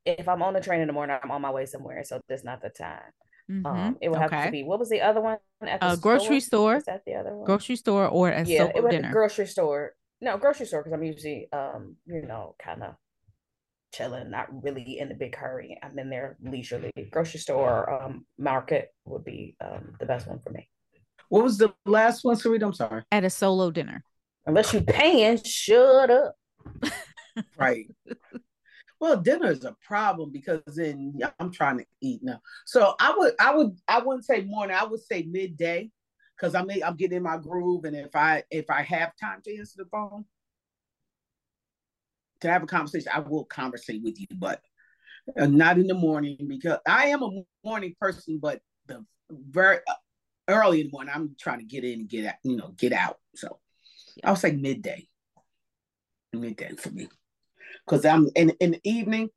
[0.05, 2.43] if I'm on the train in the morning, I'm on my way somewhere, so that's
[2.43, 3.11] not the time.
[3.49, 3.65] Mhm.
[3.65, 6.39] Um, it would have to be what was the other one at the A grocery
[6.41, 7.45] store, Was that the other one?
[7.45, 9.11] grocery store or a yeah, it was dinner.
[9.11, 9.93] grocery store.
[10.19, 12.95] No, grocery store because I'm usually um, you know, kind of
[13.93, 15.79] chilling, not really in a big hurry.
[15.81, 16.91] I'm in there leisurely.
[17.09, 20.67] Grocery store, um, market would be um, the best one for me.
[21.29, 22.63] What was the last one, Sarita?
[22.63, 23.03] I'm sorry.
[23.11, 24.03] At a solo dinner.
[24.45, 26.35] Unless you're paying, shut up.
[27.57, 27.85] right.
[28.99, 32.41] Well, dinner is a problem because then I'm trying to eat now.
[32.65, 34.75] So I would, I would, I wouldn't say morning.
[34.79, 35.91] I would say midday
[36.35, 39.57] because I'm I'm getting in my groove, and if I if I have time to
[39.57, 40.25] answer the phone
[42.41, 44.61] to have a conversation, I will conversate with you, but
[45.39, 49.93] uh, not in the morning because I am a morning person, but the very uh,
[50.47, 52.93] early in the morning I'm trying to get in and get out, you know, get
[52.93, 53.17] out.
[53.35, 53.59] So
[54.23, 55.07] I'll say midday,
[56.33, 57.09] midday for me
[57.87, 59.29] because I'm in in the evening.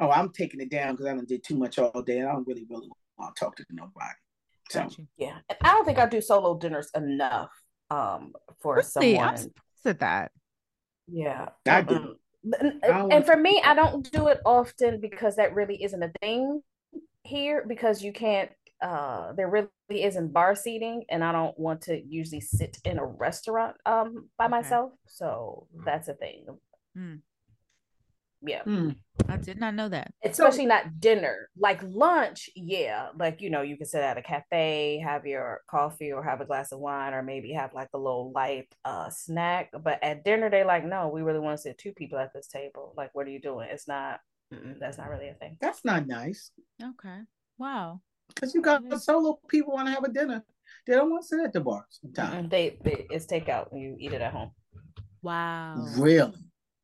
[0.00, 2.22] Oh, I'm taking it down because I don't did too much all day.
[2.22, 2.88] I don't really really
[3.18, 4.14] want to talk to nobody.
[4.70, 7.50] So yeah, and I don't think I do solo dinners enough
[7.90, 9.16] um for really?
[9.16, 9.34] someone.
[9.34, 9.46] I
[9.82, 10.32] said that.
[11.06, 12.16] Yeah, I do.
[12.44, 16.62] And, and for me, I don't do it often because that really isn't a thing
[17.24, 18.50] here because you can't
[18.80, 23.04] uh there really isn't bar seating and I don't want to usually sit in a
[23.04, 24.50] restaurant um by okay.
[24.52, 24.92] myself.
[25.06, 26.46] So that's a thing.
[26.96, 27.20] Mm.
[28.40, 28.62] Yeah.
[28.62, 28.94] Mm,
[29.28, 30.12] I did not know that.
[30.24, 31.48] Especially so, not dinner.
[31.58, 33.08] Like lunch, yeah.
[33.18, 36.44] Like, you know, you can sit at a cafe, have your coffee or have a
[36.44, 39.70] glass of wine, or maybe have like a little light uh snack.
[39.72, 42.46] But at dinner, they like, no, we really want to sit two people at this
[42.46, 42.94] table.
[42.96, 43.68] Like, what are you doing?
[43.70, 44.20] It's not,
[44.80, 45.58] that's not really a thing.
[45.60, 46.52] That's not nice.
[46.80, 47.18] Okay.
[47.58, 48.00] Wow.
[48.28, 48.98] Because you got mm-hmm.
[48.98, 50.44] solo people want to have a dinner.
[50.86, 52.50] They don't want to sit at the bar sometimes.
[52.50, 53.72] They, they, it's takeout.
[53.72, 54.52] And you eat it at home.
[55.22, 55.84] Wow.
[55.96, 56.32] Really?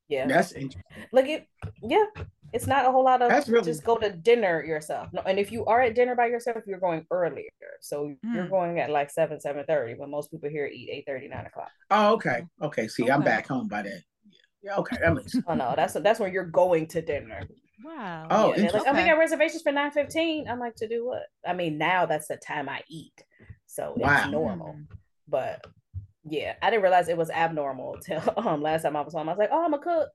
[0.09, 0.27] Yeah.
[0.27, 0.83] That's interesting.
[1.13, 1.49] Like it
[1.83, 2.05] yeah.
[2.53, 3.65] It's not a whole lot of That's really...
[3.65, 5.09] just go to dinner yourself.
[5.13, 7.51] No, and if you are at dinner by yourself, you're going earlier.
[7.81, 8.35] So mm.
[8.35, 11.47] you're going at like seven, seven thirty, but most people here eat eight thirty, nine
[11.47, 11.71] o'clock.
[11.91, 12.47] Oh, okay.
[12.63, 12.87] Okay.
[12.87, 13.13] See, okay.
[13.13, 14.01] I'm back home by then.
[14.63, 14.99] Yeah, okay.
[15.01, 15.45] That makes sense.
[15.49, 17.43] oh no, that's that's when you're going to dinner.
[17.85, 18.27] Wow.
[18.31, 18.91] Oh, yeah, like, okay.
[18.91, 20.49] oh, we got reservations for nine fifteen.
[20.49, 21.25] I'm like, to do what?
[21.45, 23.21] I mean, now that's the time I eat,
[23.67, 24.17] so wow.
[24.17, 24.77] it's normal.
[25.29, 25.67] But
[26.29, 29.29] yeah, I didn't realize it was abnormal till um last time I was home.
[29.29, 30.09] I was like, oh, I'm a cook.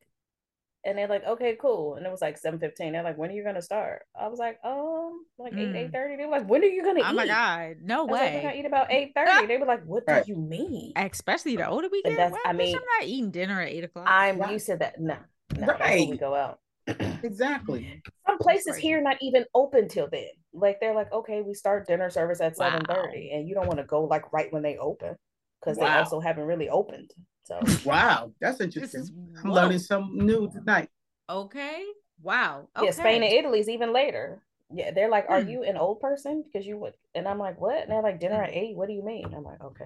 [0.86, 1.96] And they're like, okay, cool.
[1.96, 2.94] And it was like 7.15.
[2.94, 4.04] They're like, when are you gonna start?
[4.18, 5.76] I was like, um, like mm.
[5.76, 6.16] 8, 8 30.
[6.16, 7.12] They were like, when are you gonna oh eat?
[7.12, 8.20] Oh my god, no way.
[8.20, 9.46] Like, We're gonna eat about 8 30.
[9.48, 10.26] they were like, what right.
[10.26, 10.94] do you mean?
[10.96, 12.16] Especially the older we get.
[12.16, 14.08] That's, I mean, I'm not eating dinner at 8 o'clock.
[14.10, 14.54] I'm right.
[14.54, 15.00] used to that.
[15.02, 15.18] No,
[15.58, 16.10] no right.
[16.10, 16.60] we go out.
[17.24, 18.02] exactly.
[18.26, 20.30] Some places here not even open till then.
[20.54, 22.72] Like they're like, okay, we start dinner service at wow.
[22.72, 25.18] 7 30, and you don't want to go like right when they open
[25.60, 25.86] because wow.
[25.86, 27.12] they also haven't really opened.
[27.44, 29.02] So wow, that's interesting.
[29.02, 29.12] Is,
[29.44, 30.90] I'm learning something new tonight.
[31.30, 31.86] Okay.
[32.22, 32.68] Wow.
[32.78, 32.88] Okay.
[32.88, 34.42] Yeah, Spain and Italy's even later.
[34.72, 35.50] Yeah, they're like, "Are hmm.
[35.50, 38.44] you an old person?" Because you would, and I'm like, "What?" And they're like, "Dinner
[38.44, 38.76] at eight.
[38.76, 39.86] What do you mean?" I'm like, "Okay."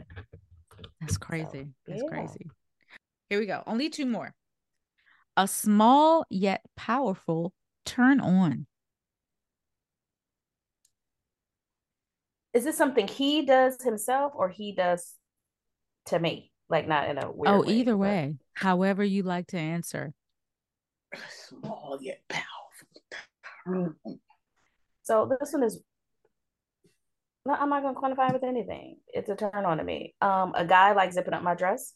[1.00, 1.68] That's crazy.
[1.86, 2.10] So, That's yeah.
[2.10, 2.50] crazy.
[3.30, 3.64] Here we go.
[3.66, 4.34] Only two more.
[5.38, 7.54] A small yet powerful
[7.86, 8.68] turn on.
[12.54, 15.16] Is this something he does himself or he does
[16.08, 16.52] to me?
[16.70, 17.50] Like not in a weird way.
[17.50, 17.98] Oh, way, either but...
[17.98, 18.36] way.
[18.54, 20.14] However you like to answer.
[21.30, 24.00] Small yet powerful.
[25.04, 25.82] So this one is
[27.46, 28.98] no, I'm not gonna quantify with anything.
[29.08, 30.16] It's a turn on to me.
[30.22, 31.94] Um, a guy like zipping up my dress.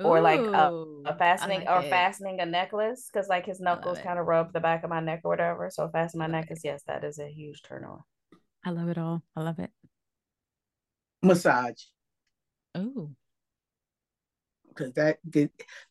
[0.00, 1.90] Ooh, or like a, a fastening like or it.
[1.90, 5.22] fastening a necklace because like his knuckles kind of rub the back of my neck
[5.24, 5.70] or whatever.
[5.70, 8.00] So fasten my necklace, yes, that is a huge turn on.
[8.64, 9.22] I love it all.
[9.34, 9.70] I love it.
[11.22, 11.82] Massage.
[12.76, 13.10] Oh.
[14.68, 15.18] Because that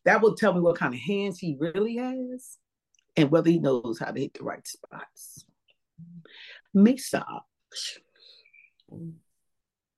[0.04, 2.58] that will tell me what kind of hands he really has
[3.16, 5.44] and whether he knows how to hit the right spots.
[6.72, 7.24] Massage.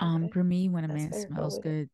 [0.01, 1.91] Um, for me, when a man smells good.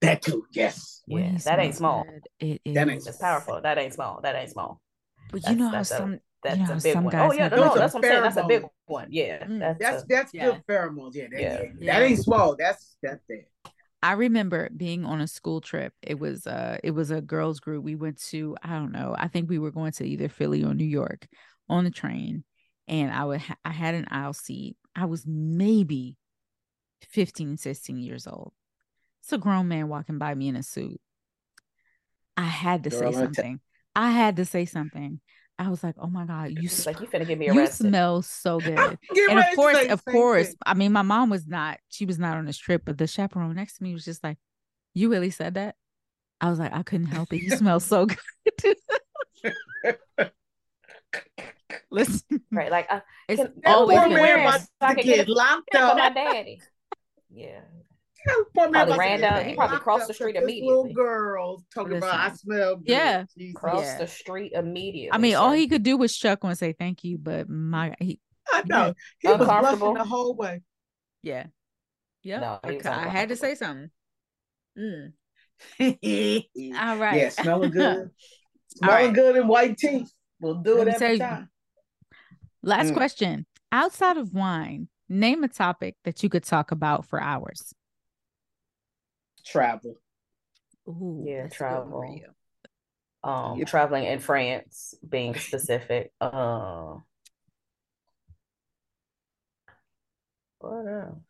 [0.00, 1.02] That too, yes.
[1.06, 2.04] Yeah, that ain't small.
[2.04, 2.74] Good, it is.
[2.74, 3.60] That ain't it's powerful.
[3.62, 4.20] That ain't small.
[4.22, 4.80] That ain't small.
[5.32, 7.12] But that's, you know how some that's you know, a big some one.
[7.12, 8.22] Guys oh yeah, no, no, that's what I'm saying.
[8.22, 9.08] That's a big one.
[9.10, 9.58] Yeah, mm.
[9.58, 10.46] that's that's, a, that's yeah.
[10.46, 11.14] good pheromones.
[11.14, 11.62] Yeah, that, yeah.
[11.78, 11.98] yeah.
[11.98, 12.54] that ain't small.
[12.56, 13.50] That's that's it.
[14.02, 15.92] I remember being on a school trip.
[16.02, 17.84] It was uh it was a girls group.
[17.84, 19.14] We went to I don't know.
[19.18, 21.26] I think we were going to either Philly or New York
[21.68, 22.44] on the train
[22.86, 24.76] and I would ha- I had an aisle seat.
[24.94, 26.16] I was maybe
[27.08, 28.52] 15 16 years old.
[29.22, 31.00] It's a grown man walking by me in a suit.
[32.36, 33.56] I had to Girl, say something.
[33.56, 33.62] T-
[33.96, 35.20] I had to say something.
[35.58, 37.84] I was like, "Oh my god, you sm- like you finna get me arrested.
[37.84, 40.56] You smell so good." and of course, of course, thing.
[40.64, 41.78] I mean, my mom was not.
[41.88, 44.38] She was not on this trip, but the chaperone next to me was just like,
[44.94, 45.74] "You really said that?"
[46.40, 47.42] I was like, "I couldn't help it.
[47.42, 48.76] You smell so good."
[51.90, 52.70] Listen, right?
[52.70, 55.96] Like, uh, it's always been about so to get locked up.
[55.96, 56.60] My daddy.
[57.30, 57.60] Yeah.
[58.54, 59.44] Probably ran down.
[59.44, 60.68] He probably crossed the street immediately.
[60.68, 62.08] Little girls talking Listen.
[62.08, 62.88] about I smell good.
[62.88, 63.24] Yeah.
[63.36, 63.54] Jesus.
[63.60, 63.98] Crossed Yeah.
[63.98, 65.12] the street immediately.
[65.12, 68.20] I mean, all he could do was chuckle and say thank you, but my he
[68.52, 68.94] I know.
[69.20, 70.62] He was blushing the whole way.
[71.22, 71.46] yeah.
[72.22, 72.40] Yeah.
[72.40, 73.90] No, I, he was I had to say something.
[74.78, 75.12] Mm.
[75.80, 77.16] All right.
[77.20, 77.98] Yeah, smelling good.
[77.98, 78.08] All
[78.68, 79.14] smelling right.
[79.14, 80.10] good and white teeth.
[80.40, 81.50] We'll do Let it me every say- time.
[82.62, 82.94] Last Mm.
[82.94, 83.46] question.
[83.70, 87.72] Outside of wine, name a topic that you could talk about for hours.
[89.50, 89.94] Travel.
[90.88, 92.04] Ooh, Yeah, that's a good travel.
[92.04, 93.28] you.
[93.28, 93.68] um Yep.
[93.68, 96.12] traveling in France, being specific.
[96.20, 96.96] Uh,
[100.60, 101.22] what else?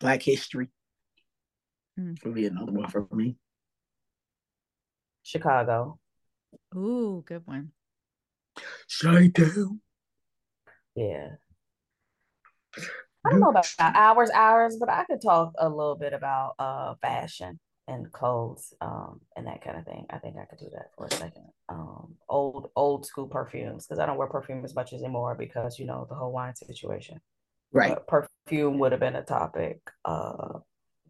[0.00, 0.68] Black history.
[1.98, 2.22] Mm.
[2.24, 3.36] Would be another one for me.
[5.22, 5.98] Chicago.
[6.76, 7.70] Ooh, good one.
[8.86, 9.80] Shine down.
[10.94, 11.36] Yeah.
[13.24, 16.94] I don't know about hours, hours, but I could talk a little bit about uh
[17.00, 20.06] fashion and clothes, um, and that kind of thing.
[20.10, 21.44] I think I could do that for a second.
[21.68, 25.86] Um, old old school perfumes because I don't wear perfume as much anymore because you
[25.86, 27.20] know the whole wine situation.
[27.72, 27.94] Right.
[27.94, 30.60] But perfume would have been a topic uh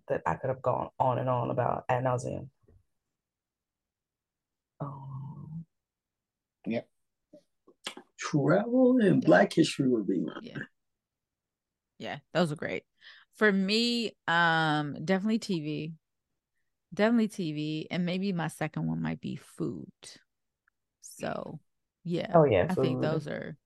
[0.09, 2.49] that I could have gone on and on about ad nauseum.
[4.81, 5.65] Um,
[6.67, 6.89] yep.
[8.19, 10.41] Travel and black history would be one.
[10.43, 10.59] Yeah.
[11.99, 12.84] Yeah, those are great.
[13.36, 15.92] For me, um, definitely TV.
[16.92, 17.88] Definitely TV.
[17.90, 19.90] And maybe my second one might be food.
[21.01, 21.61] So
[22.05, 22.34] yeah.
[22.34, 23.57] oh yeah, I think those are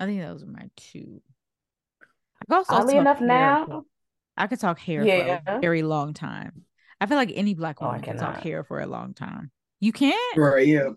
[0.00, 1.22] I think those are my two.
[2.40, 3.84] I could also Oddly talk enough, hair now
[4.36, 6.64] I could talk hair for a very long time.
[7.00, 9.50] I feel like any black Oh, woman can talk hair for a long time.
[9.80, 10.18] You can't?
[10.36, 10.90] Right, yeah.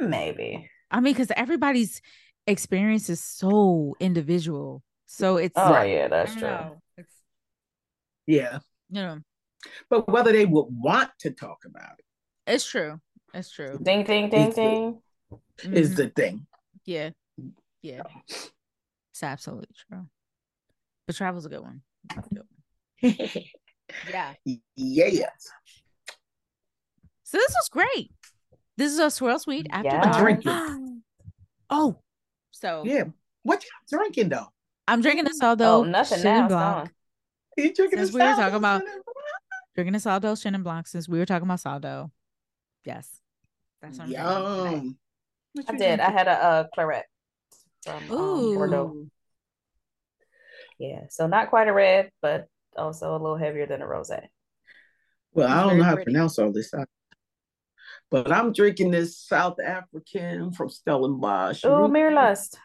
[0.00, 0.70] Mm, maybe.
[0.90, 2.00] I mean, because everybody's
[2.46, 4.82] experience is so individual.
[5.10, 6.42] So it's Oh like, yeah, that's true.
[6.42, 6.82] know.
[6.98, 7.12] It's
[8.26, 8.58] Yeah.
[8.90, 9.18] you know,
[9.88, 12.04] But whether they would want to talk about it
[12.46, 13.00] it's true.
[13.34, 13.78] It's true.
[13.82, 15.02] Ding ding ding It's ding.
[15.62, 15.96] is Mhm.
[15.96, 16.46] the thing.
[16.84, 17.10] yeah.
[17.82, 18.02] Yeah.
[18.26, 20.06] It's absolutely true.
[21.06, 21.82] But travel's a good one.
[22.16, 23.42] It's a good one.
[24.10, 24.34] Yeah.
[24.76, 25.48] yes.
[27.24, 28.12] So this was great.
[28.76, 30.20] This is a Swirl Suite after Yeah.
[30.20, 31.02] Drinking.
[31.70, 32.02] oh,
[32.50, 33.04] so Yeah.
[33.42, 34.52] What you drinking though?
[34.88, 36.44] I'm drinking a Saldo Oh, nothing Chenin now.
[36.46, 36.90] It's Blanc.
[37.58, 39.04] You drinking Since we were talking about- Chenin Blanc?
[39.74, 42.10] Drinking a Saldo Chenin Blanc since we were talking about Saldo.
[42.84, 43.20] Yes.
[43.82, 44.10] That's what I'm.
[44.10, 44.98] Yum.
[45.52, 46.00] What I you did.
[46.00, 47.04] I had a, uh claret
[47.82, 49.06] from um, Bordeaux.
[50.78, 54.26] Yeah, so not quite a red, but also a little heavier than a rosé.
[55.32, 56.72] Well, It's I don't know how to pronounce all this.
[58.10, 61.64] But I'm drinking this South African from Stellenbosch.
[61.64, 61.94] Oh, Rubicon.
[61.94, 62.56] Meerlust.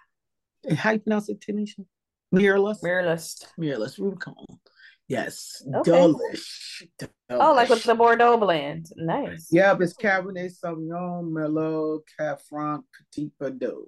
[0.77, 1.85] How you pronounce it, Tanisha?
[2.33, 2.81] Meerlust?
[2.83, 3.45] Meerlust.
[3.59, 4.33] Meerlust Rubicon.
[5.07, 5.61] Yes.
[5.75, 5.91] Okay.
[5.91, 6.83] Delish.
[7.29, 8.87] Oh, like with the Bordeaux blend.
[8.95, 9.49] Nice.
[9.51, 13.85] Yep, it's Cabernet Sauvignon, Merlot, Cab Franc, Petit Verdot.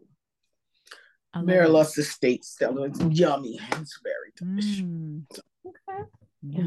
[1.33, 1.45] I it.
[1.45, 2.83] Meerlust Estate Stella.
[2.83, 3.59] It's yummy.
[3.73, 4.81] It's very delicious.
[4.81, 5.23] Mm.
[5.65, 6.03] Okay.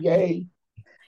[0.00, 0.46] Yay.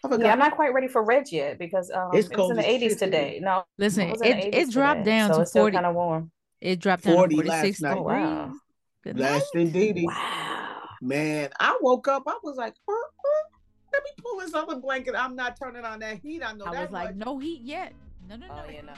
[0.05, 0.25] I forgot.
[0.25, 2.62] Yeah, I'm not quite ready for red yet because um, It's it was in the
[2.62, 2.99] 80s today.
[2.99, 3.41] today.
[3.43, 5.62] No, Listen, it was in the it it dropped today, down so to it's still
[5.64, 5.75] 40.
[5.75, 6.31] kind of warm.
[6.61, 7.97] It dropped down 40 to last 46 night.
[7.99, 8.45] Oh, wow.
[8.45, 8.61] degrees.
[9.05, 9.61] Good Blast night.
[9.62, 10.05] indeed.
[10.07, 10.59] Wow.
[11.01, 12.24] Man, I woke up.
[12.26, 13.57] I was like, "Uh, uh,
[13.92, 15.14] let me pull this other blanket.
[15.16, 16.42] I'm not turning on that heat.
[16.42, 17.26] I know I that was like, much.
[17.26, 17.94] no heat yet.
[18.28, 18.55] No, no, no.
[18.66, 18.92] Oh, yeah, no.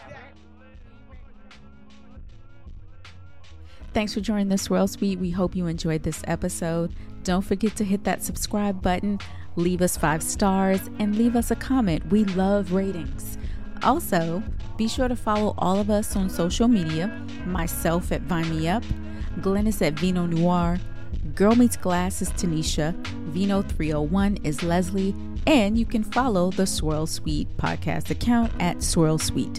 [3.94, 5.18] Thanks for joining the Swirl Suite.
[5.18, 6.94] We hope you enjoyed this episode.
[7.24, 9.18] Don't forget to hit that subscribe button,
[9.56, 12.06] leave us five stars, and leave us a comment.
[12.10, 13.38] We love ratings.
[13.82, 14.42] Also,
[14.76, 17.08] be sure to follow all of us on social media
[17.46, 18.82] myself at Vine Me Up,
[19.40, 20.78] Glennis at Vino Noir,
[21.34, 22.94] Girl Meets Glass is Tanisha,
[23.28, 25.14] Vino 301 is Leslie,
[25.46, 29.58] and you can follow the Swirl Suite podcast account at Swirl Suite.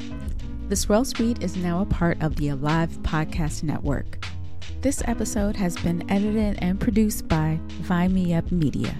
[0.70, 4.24] The Swirl Suite is now a part of the Alive Podcast Network.
[4.82, 8.96] This episode has been edited and produced by Vine Me Up Media.